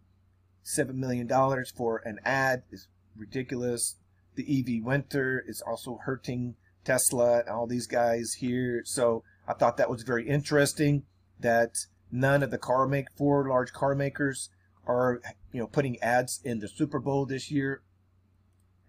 Seven 0.63 1.00
million 1.00 1.27
dollars 1.27 1.71
for 1.75 2.01
an 2.05 2.19
ad 2.24 2.63
is 2.71 2.88
ridiculous. 3.15 3.95
The 4.36 4.45
EV 4.59 4.86
winter 4.86 5.43
is 5.45 5.62
also 5.62 6.00
hurting 6.05 6.55
Tesla 6.86 7.39
and 7.39 7.50
all 7.50 7.67
these 7.67 7.88
guys 7.88 8.36
here. 8.39 8.83
So 8.86 9.24
I 9.48 9.53
thought 9.53 9.77
that 9.77 9.89
was 9.89 10.03
very 10.03 10.27
interesting 10.27 11.03
that 11.39 11.75
none 12.12 12.43
of 12.43 12.51
the 12.51 12.57
car 12.57 12.88
make 12.88 13.12
four 13.12 13.48
large 13.48 13.74
car 13.74 13.95
makers 13.95 14.50
are 14.88 15.21
you 15.51 15.59
know 15.59 15.67
putting 15.67 16.01
ads 16.01 16.39
in 16.43 16.59
the 16.59 16.67
Super 16.67 17.00
Bowl 17.00 17.25
this 17.25 17.51
year. 17.51 17.81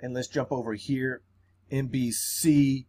And 0.01 0.15
let's 0.15 0.29
jump 0.29 0.51
over 0.51 0.75
here. 0.75 1.23
NBC. 1.71 2.87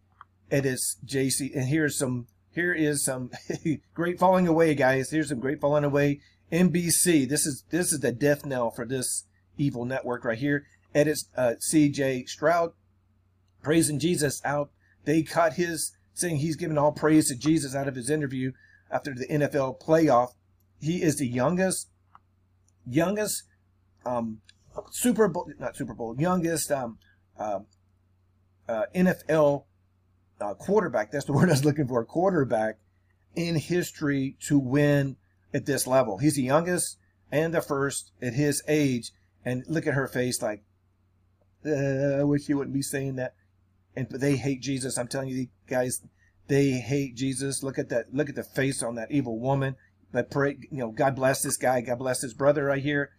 It 0.52 0.66
is 0.66 0.98
JC 1.06 1.56
and 1.56 1.66
here's 1.66 1.98
some 1.98 2.28
here 2.54 2.74
is 2.74 3.06
some 3.06 3.32
great 3.94 4.20
falling 4.20 4.48
away, 4.48 4.76
guys. 4.76 5.10
Here's 5.10 5.30
some 5.30 5.40
great 5.40 5.62
falling 5.62 5.86
away. 5.86 6.20
NBC. 6.52 7.28
This 7.28 7.46
is 7.46 7.64
this 7.70 7.94
is 7.94 8.02
the 8.02 8.12
death 8.12 8.46
knell 8.46 8.70
for 8.70 8.86
this 8.86 9.26
evil 9.58 9.86
network 9.86 10.26
right 10.26 10.38
here. 10.38 10.66
Edits 10.94 11.30
uh, 11.38 11.54
C.J. 11.60 12.26
Stroud 12.26 12.74
praising 13.64 14.00
Jesus 14.00 14.42
out. 14.44 14.72
They 15.06 15.24
cut 15.24 15.54
his 15.54 15.96
saying 16.14 16.38
he's 16.38 16.58
giving 16.58 16.78
all 16.78 16.92
praise 16.92 17.30
to 17.30 17.36
Jesus 17.36 17.74
out 17.74 17.88
of 17.88 17.96
his 17.96 18.10
interview 18.10 18.52
after 18.92 19.14
the 19.14 19.28
NFL 19.28 19.82
playoff. 19.82 20.34
He 20.82 21.02
is 21.02 21.18
the 21.18 21.28
youngest 21.28 21.90
youngest 22.86 23.44
um, 24.06 24.42
Super 24.92 25.28
Bowl 25.28 25.50
not 25.60 25.78
Super 25.78 25.94
Bowl 25.94 26.16
youngest 26.20 26.72
um, 26.72 26.98
uh, 27.40 27.60
uh, 28.68 28.86
NFL 28.94 29.66
uh, 30.42 30.54
quarterback. 30.54 31.12
That's 31.12 31.26
the 31.26 31.34
word 31.34 31.50
I 31.50 31.54
was 31.54 31.66
looking 31.66 31.88
for. 31.88 32.04
Quarterback 32.06 32.78
in 33.36 33.56
history 33.56 34.38
to 34.48 34.60
win 34.60 35.18
at 35.54 35.66
this 35.66 35.88
level. 35.88 36.18
He's 36.18 36.36
the 36.36 36.44
youngest 36.44 36.98
and 37.32 37.54
the 37.54 37.62
first 37.62 38.12
at 38.22 38.34
his 38.34 38.64
age. 38.68 39.12
And 39.44 39.64
look 39.68 39.88
at 39.88 39.94
her 39.94 40.08
face, 40.08 40.42
like, 40.42 40.64
uh, 41.66 42.20
I 42.20 42.24
wish 42.24 42.48
you 42.50 42.58
wouldn't 42.58 42.76
be 42.76 42.82
saying 42.82 43.16
that. 43.16 43.36
And 43.96 44.08
they 44.10 44.36
hate 44.36 44.62
Jesus. 44.62 44.98
I'm 44.98 45.08
telling 45.08 45.30
you, 45.30 45.48
guys, 45.68 46.02
they 46.48 46.72
hate 46.72 47.16
Jesus. 47.16 47.64
Look 47.64 47.80
at 47.80 47.90
that. 47.90 48.14
Look 48.14 48.30
at 48.30 48.36
the 48.36 48.44
face 48.44 48.84
on 48.84 48.96
that 48.96 49.12
evil 49.12 49.40
woman. 49.40 49.76
But 50.12 50.30
pray, 50.30 50.58
you 50.70 50.80
know, 50.80 50.92
God 50.92 51.16
bless 51.16 51.42
this 51.42 51.58
guy. 51.58 51.82
God 51.82 52.00
bless 52.00 52.22
his 52.22 52.34
brother 52.34 52.66
right 52.66 52.82
here. 52.82 53.12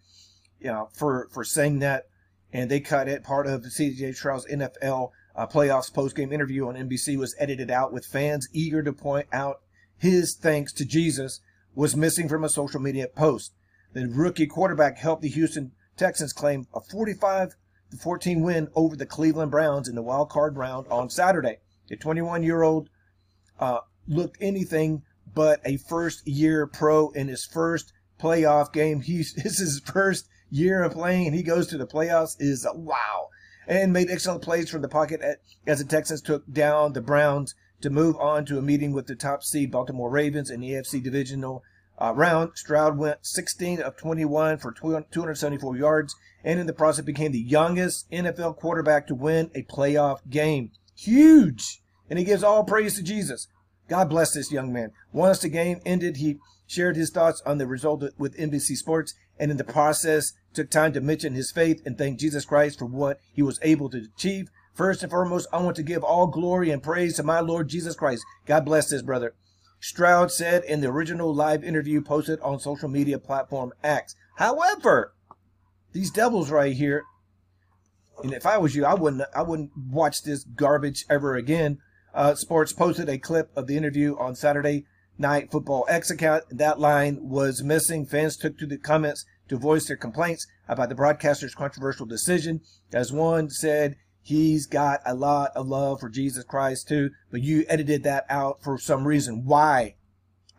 You 0.59 0.67
know, 0.67 0.89
for 0.93 1.27
for 1.31 1.43
saying 1.43 1.79
that. 1.79 2.05
And 2.51 2.69
they 2.69 2.79
cut 2.79 3.07
it. 3.07 3.23
Part 3.23 3.47
of 3.47 3.63
the 3.63 3.71
C.J. 3.71 4.13
Stroud's 4.13 4.45
NFL 4.45 5.09
uh, 5.35 5.47
playoffs 5.47 5.93
post 5.93 6.15
game 6.15 6.31
interview 6.31 6.67
on 6.67 6.75
NBC 6.75 7.17
was 7.17 7.35
edited 7.39 7.71
out 7.71 7.91
with 7.91 8.05
fans 8.05 8.47
eager 8.53 8.83
to 8.83 8.93
point 8.93 9.27
out 9.31 9.61
his 9.97 10.35
thanks 10.35 10.71
to 10.73 10.85
Jesus 10.85 11.39
was 11.75 11.95
missing 11.95 12.29
from 12.29 12.43
a 12.43 12.49
social 12.49 12.79
media 12.79 13.07
post. 13.07 13.53
The 13.93 14.07
rookie 14.07 14.47
quarterback 14.47 14.97
helped 14.97 15.21
the 15.21 15.29
Houston 15.29 15.71
Texans 15.97 16.33
claim 16.33 16.67
a 16.73 16.81
45 16.81 17.55
14 18.01 18.41
win 18.41 18.67
over 18.75 18.95
the 18.95 19.05
Cleveland 19.05 19.51
Browns 19.51 19.87
in 19.87 19.95
the 19.95 20.01
wild 20.01 20.29
card 20.29 20.57
round 20.57 20.87
on 20.87 21.09
Saturday. 21.09 21.57
The 21.89 21.95
21 21.95 22.43
year 22.43 22.63
old 22.63 22.89
uh, 23.59 23.79
looked 24.07 24.37
anything 24.41 25.03
but 25.33 25.61
a 25.65 25.77
first 25.77 26.27
year 26.27 26.67
pro 26.67 27.09
in 27.11 27.27
his 27.27 27.45
first 27.45 27.93
playoff 28.19 28.73
game. 28.73 29.01
He's, 29.01 29.33
this 29.43 29.59
is 29.59 29.73
his 29.75 29.79
first 29.79 30.27
year 30.49 30.83
of 30.83 30.93
playing 30.93 31.27
and 31.27 31.35
he 31.35 31.43
goes 31.43 31.67
to 31.67 31.77
the 31.77 31.87
playoffs 31.87 32.35
is 32.39 32.65
a 32.65 32.73
wow. 32.73 33.29
And 33.67 33.93
made 33.93 34.09
excellent 34.09 34.41
plays 34.41 34.69
from 34.69 34.81
the 34.81 34.89
pocket 34.89 35.21
as 35.65 35.79
the 35.79 35.85
Texans 35.85 36.21
took 36.21 36.51
down 36.51 36.93
the 36.93 37.01
Browns 37.01 37.55
to 37.81 37.89
move 37.89 38.15
on 38.17 38.45
to 38.45 38.57
a 38.57 38.61
meeting 38.61 38.91
with 38.91 39.07
the 39.07 39.15
top 39.15 39.43
seed 39.43 39.71
Baltimore 39.71 40.09
Ravens 40.09 40.49
in 40.49 40.61
the 40.61 40.71
AFC 40.71 41.03
divisional 41.03 41.63
uh, 42.01 42.13
round. 42.15 42.51
Stroud 42.55 42.97
went 42.97 43.25
16 43.25 43.81
of 43.81 43.95
21 43.97 44.57
for 44.57 44.71
274 44.71 45.77
yards 45.77 46.15
and 46.43 46.59
in 46.59 46.67
the 46.67 46.73
process 46.73 47.05
became 47.05 47.31
the 47.31 47.39
youngest 47.39 48.09
NFL 48.11 48.57
quarterback 48.57 49.07
to 49.07 49.15
win 49.15 49.49
a 49.55 49.63
playoff 49.63 50.19
game. 50.29 50.71
Huge! 50.95 51.81
And 52.09 52.19
he 52.19 52.25
gives 52.25 52.43
all 52.43 52.63
praise 52.63 52.95
to 52.95 53.03
Jesus. 53.03 53.47
God 53.87 54.09
bless 54.09 54.33
this 54.33 54.51
young 54.51 54.71
man. 54.71 54.91
Once 55.11 55.39
the 55.39 55.49
game 55.49 55.79
ended, 55.85 56.17
he 56.17 56.37
shared 56.67 56.95
his 56.95 57.09
thoughts 57.09 57.41
on 57.45 57.57
the 57.57 57.67
result 57.67 58.03
with 58.17 58.37
NBC 58.37 58.75
Sports 58.75 59.13
and 59.39 59.51
in 59.51 59.57
the 59.57 59.63
process 59.63 60.33
took 60.53 60.69
time 60.69 60.93
to 60.93 61.01
mention 61.01 61.33
his 61.33 61.51
faith 61.51 61.81
and 61.85 61.97
thank 61.97 62.19
Jesus 62.19 62.45
Christ 62.45 62.79
for 62.79 62.85
what 62.85 63.19
he 63.33 63.41
was 63.41 63.59
able 63.61 63.89
to 63.89 64.05
achieve. 64.15 64.49
First 64.73 65.03
and 65.03 65.11
foremost, 65.11 65.47
I 65.53 65.61
want 65.61 65.75
to 65.75 65.83
give 65.83 66.03
all 66.03 66.27
glory 66.27 66.71
and 66.71 66.81
praise 66.81 67.15
to 67.17 67.23
my 67.23 67.39
Lord 67.39 67.67
Jesus 67.67 67.95
Christ. 67.95 68.23
God 68.45 68.65
bless 68.65 68.89
this 68.89 69.01
brother. 69.01 69.35
Stroud 69.79 70.31
said 70.31 70.63
in 70.63 70.81
the 70.81 70.87
original 70.87 71.33
live 71.33 71.63
interview 71.63 72.01
posted 72.01 72.39
on 72.39 72.59
social 72.59 72.89
media 72.89 73.19
platform 73.19 73.73
X. 73.83 74.15
However, 74.37 75.13
these 75.91 76.09
devils 76.09 76.49
right 76.49 76.73
here, 76.73 77.03
and 78.23 78.33
if 78.33 78.45
I 78.45 78.57
was 78.57 78.75
you, 78.75 78.85
I 78.85 78.93
wouldn't 78.93 79.23
I 79.35 79.41
wouldn't 79.41 79.71
watch 79.75 80.23
this 80.23 80.43
garbage 80.43 81.05
ever 81.09 81.35
again. 81.35 81.79
Uh, 82.13 82.33
Sports 82.35 82.73
posted 82.73 83.09
a 83.09 83.17
clip 83.17 83.51
of 83.55 83.67
the 83.67 83.75
interview 83.75 84.15
on 84.17 84.35
Saturday 84.35 84.85
Night 85.17 85.51
Football 85.51 85.85
X 85.89 86.09
account. 86.09 86.45
That 86.49 86.79
line 86.79 87.19
was 87.21 87.61
missing. 87.61 88.05
Fans 88.05 88.37
took 88.37 88.57
to 88.59 88.65
the 88.65 88.77
comments 88.77 89.25
to 89.49 89.57
voice 89.57 89.87
their 89.87 89.97
complaints 89.97 90.47
about 90.67 90.89
the 90.89 90.95
broadcaster's 90.95 91.55
controversial 91.55 92.05
decision. 92.05 92.61
As 92.91 93.11
one 93.11 93.49
said, 93.49 93.97
he's 94.21 94.65
got 94.65 95.01
a 95.05 95.13
lot 95.13 95.51
of 95.55 95.67
love 95.67 95.99
for 95.99 96.09
Jesus 96.09 96.43
Christ 96.43 96.87
too, 96.87 97.11
but 97.31 97.41
you 97.41 97.65
edited 97.67 98.03
that 98.03 98.25
out 98.29 98.63
for 98.63 98.77
some 98.77 99.05
reason. 99.05 99.45
Why? 99.45 99.95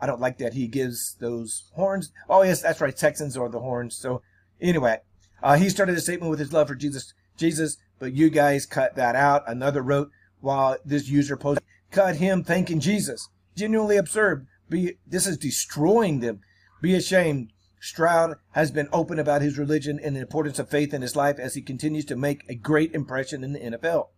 I 0.01 0.07
don't 0.07 0.21
like 0.21 0.39
that 0.39 0.55
he 0.55 0.67
gives 0.67 1.17
those 1.21 1.71
horns. 1.75 2.13
Oh 2.29 2.43
yes, 2.43 2.61
that's 2.61 2.81
right. 2.81 2.95
Texans 2.95 3.37
are 3.37 3.49
the 3.49 3.61
horns. 3.61 3.97
So 3.97 4.23
anyway, 4.61 4.99
uh, 5.43 5.57
he 5.57 5.71
started 5.71 5.97
a 5.97 6.01
statement 6.01 6.31
with 6.31 6.41
his 6.41 6.53
love 6.53 6.69
for 6.69 6.75
Jesus, 6.75 7.15
Jesus, 7.37 7.79
but 7.99 8.13
you 8.13 8.29
guys 8.29 8.67
cut 8.67 8.97
that 8.97 9.17
out. 9.17 9.45
Another 9.47 9.83
wrote 9.83 10.11
while 10.41 10.77
this 10.85 11.09
user 11.09 11.37
posted, 11.37 11.65
cut 11.91 12.17
him 12.17 12.45
thanking 12.45 12.81
Jesus. 12.81 13.31
Genuinely 13.57 13.97
absurd. 13.97 14.47
Be, 14.69 14.99
this 15.07 15.27
is 15.27 15.39
destroying 15.39 16.21
them. 16.21 16.41
Be 16.83 16.95
ashamed. 16.95 17.54
Stroud 17.85 18.37
has 18.53 18.71
been 18.71 18.89
open 18.95 19.19
about 19.19 19.43
his 19.43 19.59
religion 19.59 20.01
and 20.03 20.17
the 20.17 20.21
importance 20.21 20.59
of 20.59 20.71
faith 20.71 20.95
in 20.95 21.03
his 21.03 21.15
life 21.15 21.39
as 21.39 21.55
he 21.55 21.61
continues 21.61 22.07
to 22.07 22.17
make 22.17 22.43
a 22.49 22.55
great 22.55 22.95
impression 22.95 23.45
in 23.45 23.53
the 23.53 23.59
NFL. 23.59 24.09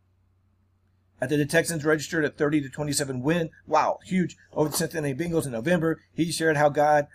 After 1.20 1.36
the 1.36 1.46
Texans 1.46 1.84
registered 1.84 2.24
a 2.24 2.30
30 2.30 2.60
to 2.60 2.68
27 2.68 3.22
win, 3.22 3.50
wow, 3.66 3.98
huge 4.04 4.36
over 4.52 4.68
the 4.68 4.76
Cincinnati 4.76 5.14
Bengals 5.14 5.46
in 5.46 5.52
November, 5.52 6.00
he 6.14 6.30
shared 6.30 6.56
how 6.56 6.68
God 6.68 7.08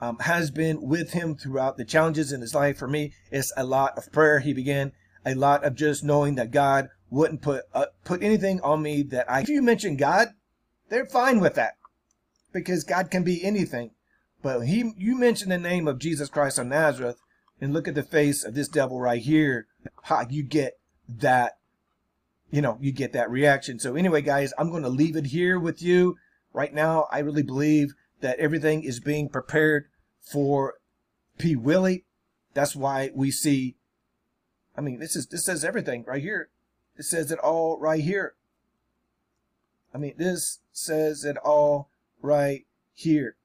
um, 0.00 0.16
has 0.20 0.50
been 0.50 0.80
with 0.80 1.12
him 1.12 1.36
throughout 1.36 1.76
the 1.76 1.84
challenges 1.84 2.32
in 2.32 2.40
his 2.40 2.54
life. 2.54 2.78
For 2.78 2.88
me, 2.88 3.12
it's 3.30 3.52
a 3.54 3.64
lot 3.64 3.98
of 3.98 4.10
prayer. 4.10 4.38
He 4.38 4.54
began 4.54 4.92
a 5.26 5.34
lot 5.34 5.62
of 5.62 5.74
just 5.74 6.02
knowing 6.02 6.36
that 6.36 6.52
God 6.52 6.88
wouldn't 7.10 7.42
put 7.42 7.64
uh, 7.74 7.86
put 8.04 8.22
anything 8.22 8.62
on 8.62 8.80
me 8.80 9.02
that 9.02 9.30
I. 9.30 9.42
If 9.42 9.50
you 9.50 9.60
mention 9.60 9.98
God, 9.98 10.28
they're 10.88 11.04
fine 11.04 11.38
with 11.38 11.54
that 11.56 11.74
because 12.50 12.82
God 12.82 13.10
can 13.10 13.24
be 13.24 13.44
anything. 13.44 13.90
But 14.42 14.66
he, 14.66 14.92
you 14.96 15.18
mention 15.18 15.48
the 15.48 15.58
name 15.58 15.88
of 15.88 15.98
Jesus 15.98 16.28
Christ 16.28 16.58
of 16.58 16.66
Nazareth, 16.66 17.20
and 17.60 17.72
look 17.72 17.88
at 17.88 17.94
the 17.94 18.04
face 18.04 18.44
of 18.44 18.54
this 18.54 18.68
devil 18.68 19.00
right 19.00 19.20
here. 19.20 19.66
Ha, 20.04 20.26
you 20.30 20.42
get 20.44 20.78
that, 21.08 21.58
you 22.50 22.62
know, 22.62 22.78
you 22.80 22.92
get 22.92 23.12
that 23.12 23.30
reaction. 23.30 23.80
So 23.80 23.96
anyway, 23.96 24.22
guys, 24.22 24.52
I'm 24.56 24.70
going 24.70 24.84
to 24.84 24.88
leave 24.88 25.16
it 25.16 25.26
here 25.26 25.58
with 25.58 25.82
you. 25.82 26.16
Right 26.52 26.72
now, 26.72 27.08
I 27.10 27.18
really 27.18 27.42
believe 27.42 27.94
that 28.20 28.38
everything 28.38 28.84
is 28.84 29.00
being 29.00 29.28
prepared 29.28 29.86
for 30.20 30.74
P. 31.36 31.56
Willie. 31.56 32.04
That's 32.54 32.76
why 32.76 33.10
we 33.14 33.30
see. 33.30 33.76
I 34.76 34.80
mean, 34.80 35.00
this 35.00 35.16
is 35.16 35.26
this 35.26 35.44
says 35.44 35.64
everything 35.64 36.04
right 36.06 36.22
here. 36.22 36.50
It 36.96 37.04
says 37.04 37.30
it 37.32 37.38
all 37.40 37.78
right 37.80 38.02
here. 38.02 38.34
I 39.92 39.98
mean, 39.98 40.14
this 40.16 40.60
says 40.72 41.24
it 41.24 41.36
all 41.38 41.90
right 42.22 42.66
here 42.94 43.37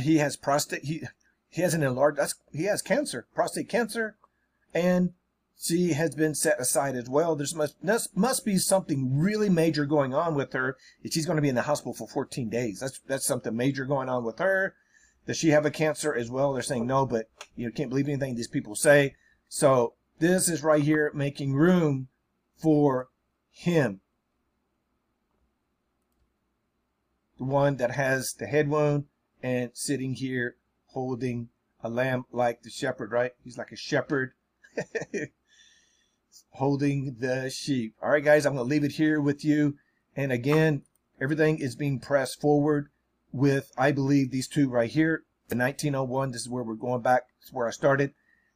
he 0.00 0.18
has 0.18 0.36
prostate 0.36 0.84
he 0.84 1.02
he 1.48 1.62
has 1.62 1.74
an 1.74 1.82
enlarged 1.82 2.20
he 2.52 2.64
has 2.64 2.82
cancer 2.82 3.26
prostate 3.34 3.68
cancer. 3.68 4.16
And 4.74 5.14
she 5.58 5.94
has 5.94 6.14
been 6.14 6.34
set 6.34 6.60
aside 6.60 6.96
as 6.96 7.08
well. 7.08 7.34
There's 7.34 7.54
must 7.54 7.76
must 8.16 8.44
be 8.44 8.58
something 8.58 9.18
really 9.18 9.48
major 9.48 9.86
going 9.86 10.12
on 10.12 10.34
with 10.34 10.52
her 10.52 10.76
she's 11.10 11.24
going 11.24 11.36
to 11.36 11.42
be 11.42 11.48
in 11.48 11.54
the 11.54 11.62
hospital 11.62 11.94
for 11.94 12.06
14 12.06 12.50
days. 12.50 12.80
That's 12.80 13.00
that's 13.00 13.26
something 13.26 13.56
major 13.56 13.84
going 13.84 14.08
on 14.08 14.24
with 14.24 14.38
her. 14.38 14.74
Does 15.26 15.38
she 15.38 15.48
have 15.48 15.66
a 15.66 15.70
cancer 15.70 16.14
as 16.14 16.30
well? 16.30 16.52
They're 16.52 16.62
saying 16.62 16.86
no 16.86 17.06
but 17.06 17.30
you 17.56 17.70
can't 17.72 17.88
believe 17.88 18.08
anything 18.08 18.34
these 18.34 18.48
people 18.48 18.74
say. 18.74 19.14
So 19.48 19.94
this 20.18 20.48
is 20.48 20.62
right 20.62 20.82
here 20.82 21.10
making 21.14 21.54
room 21.54 22.08
for 22.58 23.08
him. 23.50 24.00
The 27.38 27.44
one 27.44 27.76
that 27.76 27.92
has 27.92 28.34
the 28.34 28.46
head 28.46 28.68
wound 28.68 29.04
and 29.46 29.70
sitting 29.74 30.14
here 30.14 30.56
holding 30.86 31.48
a 31.80 31.88
lamb 31.88 32.24
like 32.32 32.62
the 32.62 32.70
shepherd, 32.70 33.12
right? 33.12 33.30
He's 33.44 33.56
like 33.56 33.70
a 33.70 33.76
shepherd 33.76 34.32
holding 36.50 37.18
the 37.20 37.48
sheep. 37.48 37.94
All 38.02 38.10
right, 38.10 38.24
guys, 38.24 38.44
I'm 38.44 38.56
going 38.56 38.66
to 38.66 38.68
leave 38.68 38.82
it 38.82 38.96
here 38.96 39.20
with 39.20 39.44
you. 39.44 39.76
And 40.16 40.32
again, 40.32 40.82
everything 41.20 41.60
is 41.60 41.76
being 41.76 42.00
pressed 42.00 42.40
forward 42.40 42.88
with, 43.30 43.70
I 43.78 43.92
believe, 43.92 44.32
these 44.32 44.48
two 44.48 44.68
right 44.68 44.90
here. 44.90 45.22
The 45.46 45.54
1901, 45.54 46.32
this 46.32 46.40
is 46.40 46.48
where 46.48 46.64
we're 46.64 46.74
going 46.74 47.02
back. 47.02 47.26
Is 47.40 47.52
where 47.52 47.68
I 47.68 47.70
started. 47.70 48.14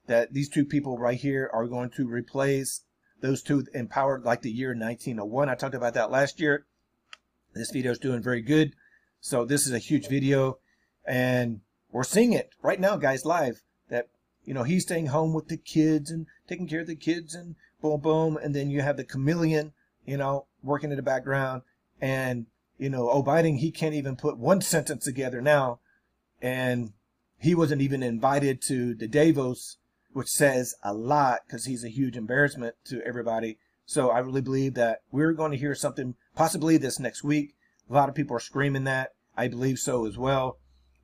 That 0.08 0.32
these 0.32 0.48
two 0.48 0.64
people 0.64 0.98
right 0.98 1.18
here 1.18 1.48
are 1.52 1.68
going 1.68 1.90
to 1.90 2.08
replace 2.08 2.82
those 3.20 3.44
two 3.44 3.64
empowered 3.74 4.24
like 4.24 4.42
the 4.42 4.50
year 4.50 4.70
1901. 4.70 5.48
I 5.48 5.54
talked 5.54 5.76
about 5.76 5.94
that 5.94 6.10
last 6.10 6.40
year. 6.40 6.66
This 7.54 7.70
video 7.70 7.92
is 7.92 7.98
doing 8.00 8.24
very 8.24 8.42
good. 8.42 8.72
So 9.20 9.44
this 9.44 9.68
is 9.68 9.72
a 9.72 9.78
huge 9.78 10.08
video 10.08 10.58
and 11.06 11.60
we're 11.92 12.04
seeing 12.04 12.32
it 12.32 12.50
right 12.62 12.80
now, 12.80 12.96
guys, 12.96 13.24
live 13.24 13.62
that, 13.88 14.08
you 14.44 14.54
know, 14.54 14.62
he's 14.62 14.82
staying 14.82 15.06
home 15.06 15.32
with 15.32 15.48
the 15.48 15.56
kids 15.56 16.10
and 16.10 16.26
taking 16.48 16.68
care 16.68 16.80
of 16.80 16.86
the 16.86 16.96
kids 16.96 17.34
and 17.34 17.56
boom, 17.80 18.00
boom. 18.00 18.36
And 18.36 18.54
then 18.54 18.70
you 18.70 18.82
have 18.82 18.96
the 18.96 19.04
chameleon, 19.04 19.72
you 20.06 20.16
know, 20.16 20.46
working 20.62 20.90
in 20.90 20.96
the 20.96 21.02
background 21.02 21.62
and, 22.00 22.46
you 22.78 22.88
know, 22.88 23.10
oh, 23.10 23.42
he 23.42 23.70
can't 23.70 23.94
even 23.94 24.16
put 24.16 24.38
one 24.38 24.60
sentence 24.60 25.04
together 25.04 25.40
now. 25.40 25.80
And 26.40 26.92
he 27.38 27.54
wasn't 27.54 27.82
even 27.82 28.02
invited 28.02 28.62
to 28.62 28.94
the 28.94 29.08
Davos, 29.08 29.78
which 30.12 30.28
says 30.28 30.74
a 30.82 30.94
lot 30.94 31.40
because 31.46 31.64
he's 31.64 31.84
a 31.84 31.88
huge 31.88 32.16
embarrassment 32.16 32.76
to 32.84 33.02
everybody. 33.02 33.58
So 33.84 34.10
I 34.10 34.20
really 34.20 34.40
believe 34.40 34.74
that 34.74 35.00
we're 35.10 35.32
going 35.32 35.50
to 35.50 35.58
hear 35.58 35.74
something 35.74 36.14
possibly 36.36 36.76
this 36.76 37.00
next 37.00 37.24
week. 37.24 37.54
A 37.88 37.92
lot 37.92 38.08
of 38.08 38.14
people 38.14 38.36
are 38.36 38.40
screaming 38.40 38.84
that. 38.84 39.14
I 39.36 39.48
believe 39.48 39.78
so 39.78 40.06
as 40.06 40.16
well. 40.16 40.59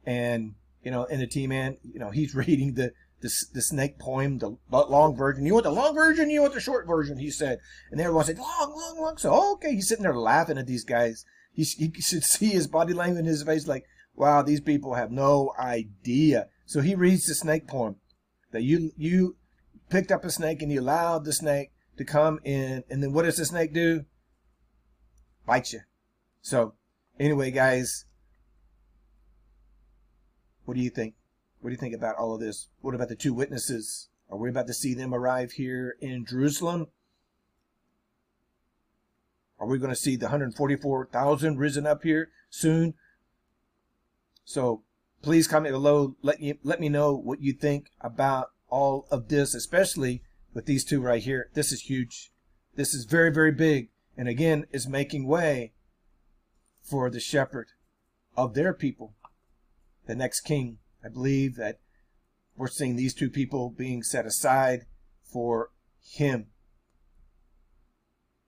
And, 0.07 0.55
you 0.83 0.91
know, 0.91 1.05
in 1.05 1.19
the 1.19 1.27
team, 1.27 1.51
man, 1.51 1.77
you 1.83 1.99
know, 1.99 2.11
he's 2.11 2.35
reading 2.47 2.75
the, 2.75 2.93
the, 3.21 3.31
the 3.53 3.63
snake 3.63 3.99
poem, 3.99 4.39
the 4.39 4.57
long 4.71 5.17
version. 5.17 5.45
You 5.45 5.55
want 5.55 5.65
the 5.65 5.71
long 5.71 5.95
version? 5.95 6.31
You 6.31 6.43
want 6.43 6.55
the 6.55 6.61
short 6.61 6.87
version? 6.87 7.19
He 7.19 7.31
said. 7.31 7.59
And 7.91 8.01
everyone 8.01 8.25
said, 8.25 8.39
long, 8.39 8.75
long, 8.77 9.01
long. 9.01 9.17
So, 9.19 9.55
okay, 9.55 9.75
he's 9.75 9.89
sitting 9.89 10.05
there 10.05 10.17
laughing 10.17 10.59
at 10.59 10.67
these 10.67 10.85
guys. 10.85 11.25
He, 11.53 11.65
he 11.65 11.93
should 12.01 12.23
see 12.23 12.51
his 12.51 12.67
body 12.69 12.95
language 12.95 13.21
in 13.21 13.27
his 13.27 13.43
face 13.43 13.67
like, 13.67 13.85
wow, 14.15 14.43
these 14.43 14.61
people 14.61 14.95
have 14.95 15.11
no 15.11 15.53
idea. 15.59 16.49
So 16.65 16.81
he 16.81 16.95
reads 16.95 17.27
the 17.27 17.35
snake 17.35 17.67
poem 17.67 17.97
that 18.53 18.63
you, 18.63 18.93
you 18.97 19.37
picked 19.91 20.11
up 20.11 20.25
a 20.25 20.31
snake 20.31 20.63
and 20.63 20.73
you 20.73 20.81
allowed 20.81 21.25
the 21.25 21.33
snake 21.33 21.73
to 21.99 22.05
come 22.05 22.41
in. 22.45 22.85
And 22.89 23.03
then 23.03 23.13
what 23.13 23.25
does 23.25 23.37
the 23.37 23.45
snake 23.45 23.73
do? 23.73 24.05
Bite 25.47 25.73
you. 25.73 25.81
So 26.41 26.75
anyway, 27.21 27.51
guys, 27.51 28.06
what 30.67 30.77
do 30.77 30.83
you 30.83 30.91
think? 30.91 31.15
What 31.61 31.71
do 31.71 31.73
you 31.73 31.81
think 31.81 31.95
about 31.95 32.17
all 32.17 32.35
of 32.35 32.41
this? 32.41 32.69
What 32.83 32.95
about 32.95 33.09
the 33.09 33.17
two 33.17 33.33
witnesses? 33.33 34.09
Are 34.31 34.37
we 34.37 34.51
about 34.51 34.67
to 34.67 34.75
see 34.75 34.93
them 34.93 35.15
arrive 35.15 35.53
here 35.53 35.97
in 36.01 36.27
Jerusalem? 36.27 36.89
Are 39.59 39.67
we 39.67 39.79
going 39.79 39.91
to 39.91 39.97
see 39.97 40.17
the 40.17 40.27
144,000 40.27 41.59
risen 41.59 41.87
up 41.87 42.03
here 42.03 42.31
soon? 42.51 42.95
So 44.45 44.83
please 45.23 45.49
comment 45.49 45.73
below. 45.73 46.17
Let 46.23 46.41
you 46.41 46.59
let 46.63 46.81
me 46.81 46.89
know 46.89 47.15
what 47.15 47.41
you 47.41 47.53
think 47.53 47.91
about 48.01 48.51
all 48.69 49.07
of 49.11 49.29
this, 49.29 49.55
especially 49.55 50.23
with 50.53 50.67
these 50.67 50.85
two 50.85 51.01
right 51.01 51.23
here. 51.23 51.51
This 51.55 51.73
is 51.73 51.83
huge. 51.83 52.33
This 52.75 52.93
is 52.93 53.05
very, 53.05 53.33
very 53.33 53.53
big. 53.53 53.89
And 54.17 54.29
again, 54.29 54.67
is 54.73 54.87
making 54.87 55.27
way 55.27 55.73
for 56.83 57.11
the 57.11 57.21
shepherd 57.21 57.69
of 58.37 58.55
their 58.55 58.73
people, 58.73 59.15
the 60.07 60.15
next 60.15 60.41
king. 60.41 60.79
I 61.05 61.09
believe 61.09 61.57
that 61.57 61.81
we're 62.57 62.69
seeing 62.69 62.97
these 62.97 63.15
two 63.15 63.31
people 63.31 63.71
being 63.71 64.03
set 64.03 64.27
aside 64.27 64.87
for 65.23 65.71
him. 66.03 66.47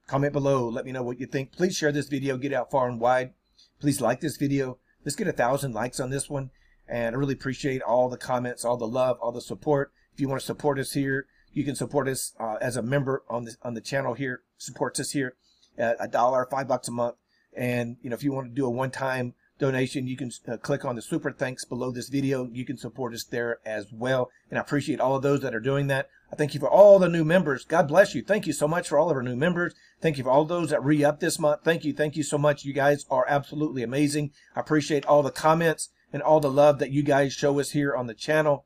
Comment 0.06 0.32
below. 0.32 0.68
Let 0.68 0.86
me 0.86 0.92
know 0.92 1.02
what 1.02 1.20
you 1.20 1.26
think. 1.26 1.52
Please 1.52 1.76
share 1.76 1.92
this 1.92 2.08
video. 2.08 2.38
Get 2.38 2.54
out 2.54 2.70
far 2.70 2.88
and 2.88 2.98
wide. 2.98 3.34
Please 3.80 4.00
like 4.00 4.20
this 4.20 4.36
video. 4.36 4.78
Let's 5.04 5.16
get 5.16 5.28
a 5.28 5.32
thousand 5.32 5.74
likes 5.74 6.00
on 6.00 6.10
this 6.10 6.30
one. 6.30 6.50
And 6.88 7.14
I 7.14 7.18
really 7.18 7.34
appreciate 7.34 7.82
all 7.82 8.08
the 8.08 8.16
comments, 8.16 8.64
all 8.64 8.78
the 8.78 8.86
love, 8.86 9.18
all 9.20 9.32
the 9.32 9.42
support. 9.42 9.92
If 10.14 10.20
you 10.20 10.28
want 10.28 10.40
to 10.40 10.46
support 10.46 10.78
us 10.78 10.92
here, 10.92 11.26
you 11.52 11.64
can 11.64 11.74
support 11.74 12.08
us 12.08 12.32
uh, 12.40 12.56
as 12.60 12.76
a 12.76 12.82
member 12.82 13.22
on 13.28 13.44
the 13.44 13.56
on 13.62 13.74
the 13.74 13.80
channel 13.82 14.14
here. 14.14 14.42
Supports 14.56 14.98
us 14.98 15.10
here 15.10 15.36
at 15.76 15.96
a 16.00 16.08
dollar, 16.08 16.46
five 16.50 16.68
bucks 16.68 16.88
a 16.88 16.92
month. 16.92 17.16
And, 17.54 17.96
you 18.00 18.08
know, 18.08 18.14
if 18.14 18.22
you 18.22 18.32
want 18.32 18.48
to 18.48 18.54
do 18.54 18.66
a 18.66 18.70
one-time 18.70 19.34
donation, 19.58 20.06
you 20.06 20.16
can 20.16 20.30
uh, 20.46 20.56
click 20.56 20.84
on 20.84 20.96
the 20.96 21.02
super 21.02 21.32
thanks 21.32 21.64
below 21.64 21.90
this 21.90 22.08
video. 22.08 22.48
You 22.52 22.64
can 22.64 22.76
support 22.76 23.12
us 23.14 23.24
there 23.24 23.58
as 23.66 23.92
well. 23.92 24.30
And 24.50 24.58
I 24.58 24.62
appreciate 24.62 25.00
all 25.00 25.16
of 25.16 25.22
those 25.22 25.40
that 25.40 25.54
are 25.54 25.60
doing 25.60 25.88
that. 25.88 26.08
I 26.32 26.36
thank 26.36 26.54
you 26.54 26.60
for 26.60 26.70
all 26.70 26.98
the 26.98 27.08
new 27.08 27.24
members. 27.24 27.64
God 27.64 27.88
bless 27.88 28.14
you. 28.14 28.22
Thank 28.22 28.46
you 28.46 28.52
so 28.52 28.68
much 28.68 28.88
for 28.88 28.98
all 28.98 29.10
of 29.10 29.16
our 29.16 29.22
new 29.22 29.36
members. 29.36 29.74
Thank 30.00 30.18
you 30.18 30.24
for 30.24 30.30
all 30.30 30.44
those 30.44 30.70
that 30.70 30.84
re-up 30.84 31.20
this 31.20 31.38
month. 31.38 31.62
Thank 31.64 31.84
you. 31.84 31.92
Thank 31.92 32.16
you 32.16 32.22
so 32.22 32.38
much. 32.38 32.64
You 32.64 32.72
guys 32.72 33.04
are 33.10 33.24
absolutely 33.28 33.82
amazing. 33.82 34.32
I 34.54 34.60
appreciate 34.60 35.06
all 35.06 35.22
the 35.22 35.30
comments 35.30 35.88
and 36.12 36.22
all 36.22 36.40
the 36.40 36.50
love 36.50 36.78
that 36.78 36.90
you 36.90 37.02
guys 37.02 37.32
show 37.32 37.58
us 37.58 37.70
here 37.70 37.94
on 37.94 38.06
the 38.06 38.14
channel. 38.14 38.64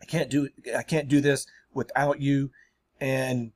I 0.00 0.06
can't 0.06 0.30
do 0.30 0.48
I 0.76 0.82
can't 0.82 1.08
do 1.08 1.20
this 1.20 1.46
without 1.74 2.20
you. 2.20 2.50
And 3.00 3.52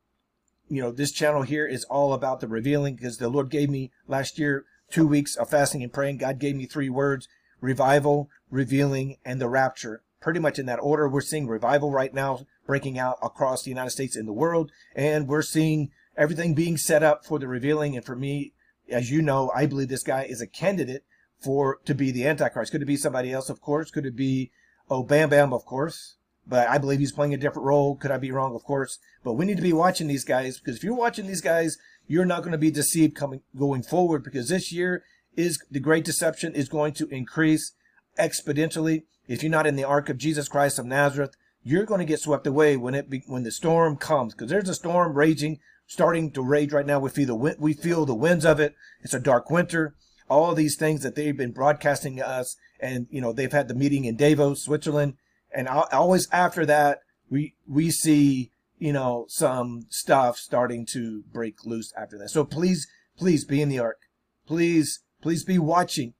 you 0.69 0.81
know, 0.81 0.91
this 0.91 1.13
channel 1.13 1.43
here 1.43 1.67
is 1.67 1.85
all 1.85 2.13
about 2.13 2.41
the 2.41 2.49
revealing 2.49 2.95
because 2.95 3.19
the 3.19 3.29
Lord 3.29 3.51
gave 3.51 3.71
me 3.71 3.91
last 4.07 4.39
year 4.39 4.65
two 4.91 5.07
weeks 5.07 5.37
of 5.37 5.51
fasting 5.51 5.83
and 5.83 5.93
praying. 5.93 6.19
God 6.19 6.39
gave 6.39 6.57
me 6.57 6.67
three 6.67 6.89
words, 6.89 7.29
revival, 7.61 8.29
revealing, 8.51 9.17
and 9.25 9.41
the 9.41 9.49
rapture. 9.49 10.03
Pretty 10.21 10.41
much 10.41 10.59
in 10.59 10.67
that 10.67 10.79
order. 10.79 11.09
We're 11.09 11.21
seeing 11.21 11.47
revival 11.47 11.91
right 11.91 12.15
now 12.15 12.47
breaking 12.67 12.99
out 12.99 13.19
across 13.23 13.63
the 13.63 13.71
United 13.71 13.91
States 13.91 14.17
and 14.17 14.27
the 14.27 14.33
world. 14.33 14.71
And 14.95 15.29
we're 15.29 15.43
seeing 15.43 15.91
everything 16.17 16.55
being 16.55 16.77
set 16.77 17.03
up 17.03 17.25
for 17.25 17.39
the 17.39 17.49
revealing. 17.49 17.97
And 17.97 18.05
for 18.05 18.17
me, 18.17 18.53
as 18.89 19.11
you 19.11 19.21
know, 19.21 19.51
I 19.55 19.67
believe 19.67 19.89
this 19.89 20.03
guy 20.03 20.23
is 20.23 20.41
a 20.41 20.47
candidate 20.47 21.05
for 21.39 21.81
to 21.85 21.95
be 21.95 22.11
the 22.11 22.27
Antichrist. 22.27 22.73
Could 22.73 22.83
it 22.83 22.87
be 22.87 22.97
somebody 22.97 23.33
else, 23.33 23.51
of 23.51 23.61
course? 23.61 23.91
Could 23.91 24.07
it 24.07 24.17
be 24.17 24.51
Oh 24.89 25.03
Bam 25.03 25.31
Bam, 25.31 25.53
of 25.53 25.67
course? 25.67 26.17
but 26.47 26.69
I 26.69 26.79
believe 26.79 26.99
he's 26.99 27.13
playing 27.13 27.35
a 27.35 27.39
different 27.39 27.67
role. 27.67 27.97
Could 27.97 28.11
I 28.11 28.19
be 28.19 28.31
wrong? 28.31 28.55
Of 28.55 28.65
course. 28.65 28.99
But 29.23 29.35
we 29.35 29.47
need 29.47 29.57
to 29.57 29.63
be 29.63 29.73
watching 29.73 30.09
these 30.09 30.25
guys 30.25 30.59
because 30.59 30.77
if 30.77 30.85
you're 30.85 30.95
watching 30.95 31.27
these 31.27 31.41
guys, 31.41 31.79
you're 32.07 32.25
not 32.25 32.41
going 32.41 32.53
to 32.53 32.59
be 32.59 32.71
deceived 32.71 33.15
coming 33.15 33.41
going 33.57 33.83
forward 33.83 34.23
because 34.23 34.49
this 34.49 34.73
year 34.73 35.05
is 35.37 35.63
the 35.71 35.81
great 35.81 36.05
deception 36.05 36.55
is 36.55 36.69
going 36.69 36.95
to 36.95 37.09
increase 37.09 37.73
exponentially. 38.19 39.03
If 39.27 39.43
you're 39.43 39.51
not 39.51 39.67
in 39.67 39.77
the 39.77 39.85
ark 39.85 40.09
of 40.09 40.19
Jesus 40.19 40.49
Christ 40.49 40.79
of 40.79 40.87
Nazareth, 40.87 41.35
you're 41.63 41.87
going 41.87 42.01
to 42.01 42.05
get 42.05 42.21
swept 42.21 42.47
away 42.47 42.77
when 42.77 42.95
it 42.95 43.09
be, 43.09 43.23
when 43.27 43.43
the 43.43 43.51
storm 43.51 43.97
comes 43.97 44.35
because 44.35 44.51
there's 44.51 44.69
a 44.69 44.75
storm 44.75 45.15
raging, 45.15 45.59
starting 45.87 46.31
to 46.33 46.43
rage 46.43 46.73
right 46.73 46.87
now. 46.87 47.01
We 47.01 47.11
feel 47.11 47.27
the 47.27 47.57
we 47.59 47.73
feel 47.73 48.05
the 48.05 48.15
winds 48.15 48.45
of 48.45 48.61
it. 48.61 48.75
It's 49.03 49.15
a 49.15 49.21
dark 49.21 49.51
winter. 49.51 49.95
All 50.29 50.55
these 50.55 50.77
things 50.77 51.03
that 51.03 51.15
they've 51.15 51.37
been 51.37 51.53
broadcasting 51.53 52.17
to 52.17 52.29
us, 52.29 52.57
and 52.81 53.07
you 53.11 53.21
know 53.21 53.33
they've 53.33 53.51
had 53.51 53.69
the 53.69 53.75
meeting 53.75 54.05
in 54.05 54.17
Davos, 54.17 54.63
Switzerland 54.63 55.15
and 55.55 55.69
always 55.69 56.29
after 56.33 56.67
that 56.67 57.01
we 57.31 57.55
we 57.67 57.91
see 57.91 58.51
you 58.85 58.93
know 58.93 59.25
some 59.29 59.87
stuff 59.89 60.37
starting 60.37 60.85
to 60.85 61.25
break 61.33 61.65
loose 61.65 61.91
after 61.97 62.19
that. 62.19 62.29
So 62.29 62.45
please 62.45 62.87
please 63.17 63.47
be 63.47 63.63
in 63.63 63.71
the 63.71 63.79
ark. 63.79 64.01
Please 64.47 65.01
please 65.23 65.43
be 65.43 65.59
watching. 65.59 66.13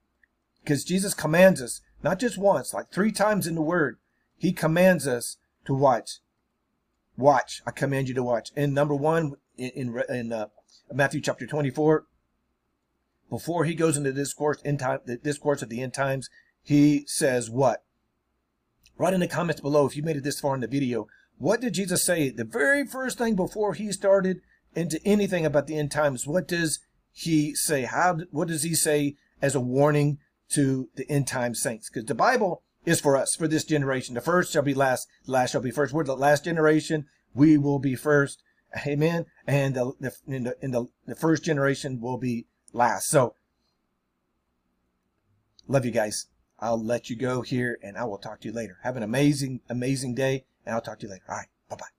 Because 0.63 0.83
jesus 0.83 1.13
commands 1.13 1.61
us 1.61 1.81
not 2.03 2.19
just 2.19 2.39
once 2.39 2.73
like 2.73 2.89
three 2.89 3.11
times 3.11 3.45
in 3.45 3.53
the 3.53 3.61
word. 3.61 3.99
He 4.35 4.51
commands 4.51 5.07
us 5.07 5.37
to 5.65 5.75
watch. 5.75 6.21
Watch. 7.15 7.61
I 7.67 7.71
command 7.71 8.07
you 8.07 8.15
to 8.15 8.23
watch. 8.23 8.49
And 8.55 8.73
number 8.73 8.95
one 8.95 9.33
in 9.55 10.01
in, 10.09 10.33
uh, 10.33 10.47
matthew 10.91 11.21
chapter 11.21 11.45
24 11.45 12.05
before 13.29 13.65
he 13.65 13.75
goes 13.75 13.95
into 13.95 14.11
discourse 14.11 14.59
in 14.63 14.79
time 14.79 15.01
the 15.05 15.17
discourse 15.17 15.61
of 15.61 15.69
the 15.69 15.83
end 15.83 15.93
times 15.93 16.31
he 16.63 17.03
says 17.05 17.47
what? 17.47 17.83
Write 18.97 19.13
in 19.13 19.19
the 19.19 19.27
comments 19.27 19.61
below 19.61 19.85
if 19.85 19.95
you 19.95 20.01
made 20.01 20.17
it 20.17 20.23
this 20.23 20.39
far 20.39 20.55
in 20.55 20.61
the 20.61 20.67
video. 20.67 21.05
What 21.37 21.61
did 21.61 21.73
Jesus 21.73 22.05
say? 22.05 22.29
The 22.29 22.45
very 22.45 22.85
first 22.85 23.17
thing 23.17 23.35
before 23.35 23.73
he 23.73 23.91
started 23.91 24.41
into 24.73 24.99
anything 25.05 25.45
about 25.45 25.67
the 25.67 25.77
end 25.77 25.91
times, 25.91 26.25
what 26.25 26.47
does 26.47 26.79
he 27.11 27.53
say? 27.55 27.83
How, 27.83 28.17
what 28.31 28.47
does 28.47 28.63
he 28.63 28.73
say 28.73 29.15
as 29.41 29.55
a 29.55 29.59
warning 29.59 30.19
to 30.49 30.89
the 30.95 31.09
end 31.09 31.27
time 31.27 31.53
saints? 31.53 31.89
Because 31.89 32.05
the 32.05 32.15
Bible 32.15 32.61
is 32.85 33.01
for 33.01 33.17
us, 33.17 33.35
for 33.35 33.47
this 33.47 33.65
generation. 33.65 34.15
The 34.15 34.21
first 34.21 34.53
shall 34.53 34.61
be 34.61 34.73
last, 34.73 35.07
the 35.25 35.31
last 35.31 35.51
shall 35.51 35.61
be 35.61 35.71
first. 35.71 35.93
We're 35.93 36.03
the 36.03 36.15
last 36.15 36.45
generation. 36.45 37.05
We 37.33 37.57
will 37.57 37.79
be 37.79 37.95
first. 37.95 38.41
Amen. 38.85 39.25
And 39.47 39.75
the, 39.75 39.93
the, 39.99 40.11
in 40.27 40.43
the, 40.43 40.55
in 40.61 40.71
the, 40.71 40.85
the 41.05 41.15
first 41.15 41.43
generation 41.43 41.99
will 41.99 42.17
be 42.17 42.45
last. 42.73 43.07
So, 43.07 43.35
love 45.67 45.85
you 45.85 45.91
guys. 45.91 46.27
I'll 46.59 46.81
let 46.81 47.09
you 47.09 47.17
go 47.17 47.41
here 47.41 47.77
and 47.83 47.97
I 47.97 48.05
will 48.05 48.17
talk 48.17 48.39
to 48.41 48.47
you 48.47 48.53
later. 48.53 48.77
Have 48.83 48.95
an 48.95 49.03
amazing, 49.03 49.59
amazing 49.69 50.15
day 50.15 50.45
and 50.65 50.75
I'll 50.75 50.81
talk 50.81 50.99
to 50.99 51.05
you 51.07 51.11
later. 51.11 51.25
All 51.29 51.37
right. 51.37 51.47
Bye 51.69 51.75
bye. 51.77 51.94